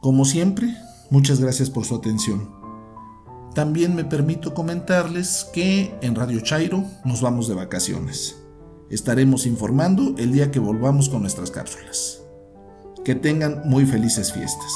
[0.00, 0.76] Como siempre,
[1.10, 2.50] muchas gracias por su atención.
[3.54, 8.36] También me permito comentarles que en Radio Chairo nos vamos de vacaciones.
[8.90, 12.22] Estaremos informando el día que volvamos con nuestras cápsulas.
[13.04, 14.72] Que tengan muy felices fiestas.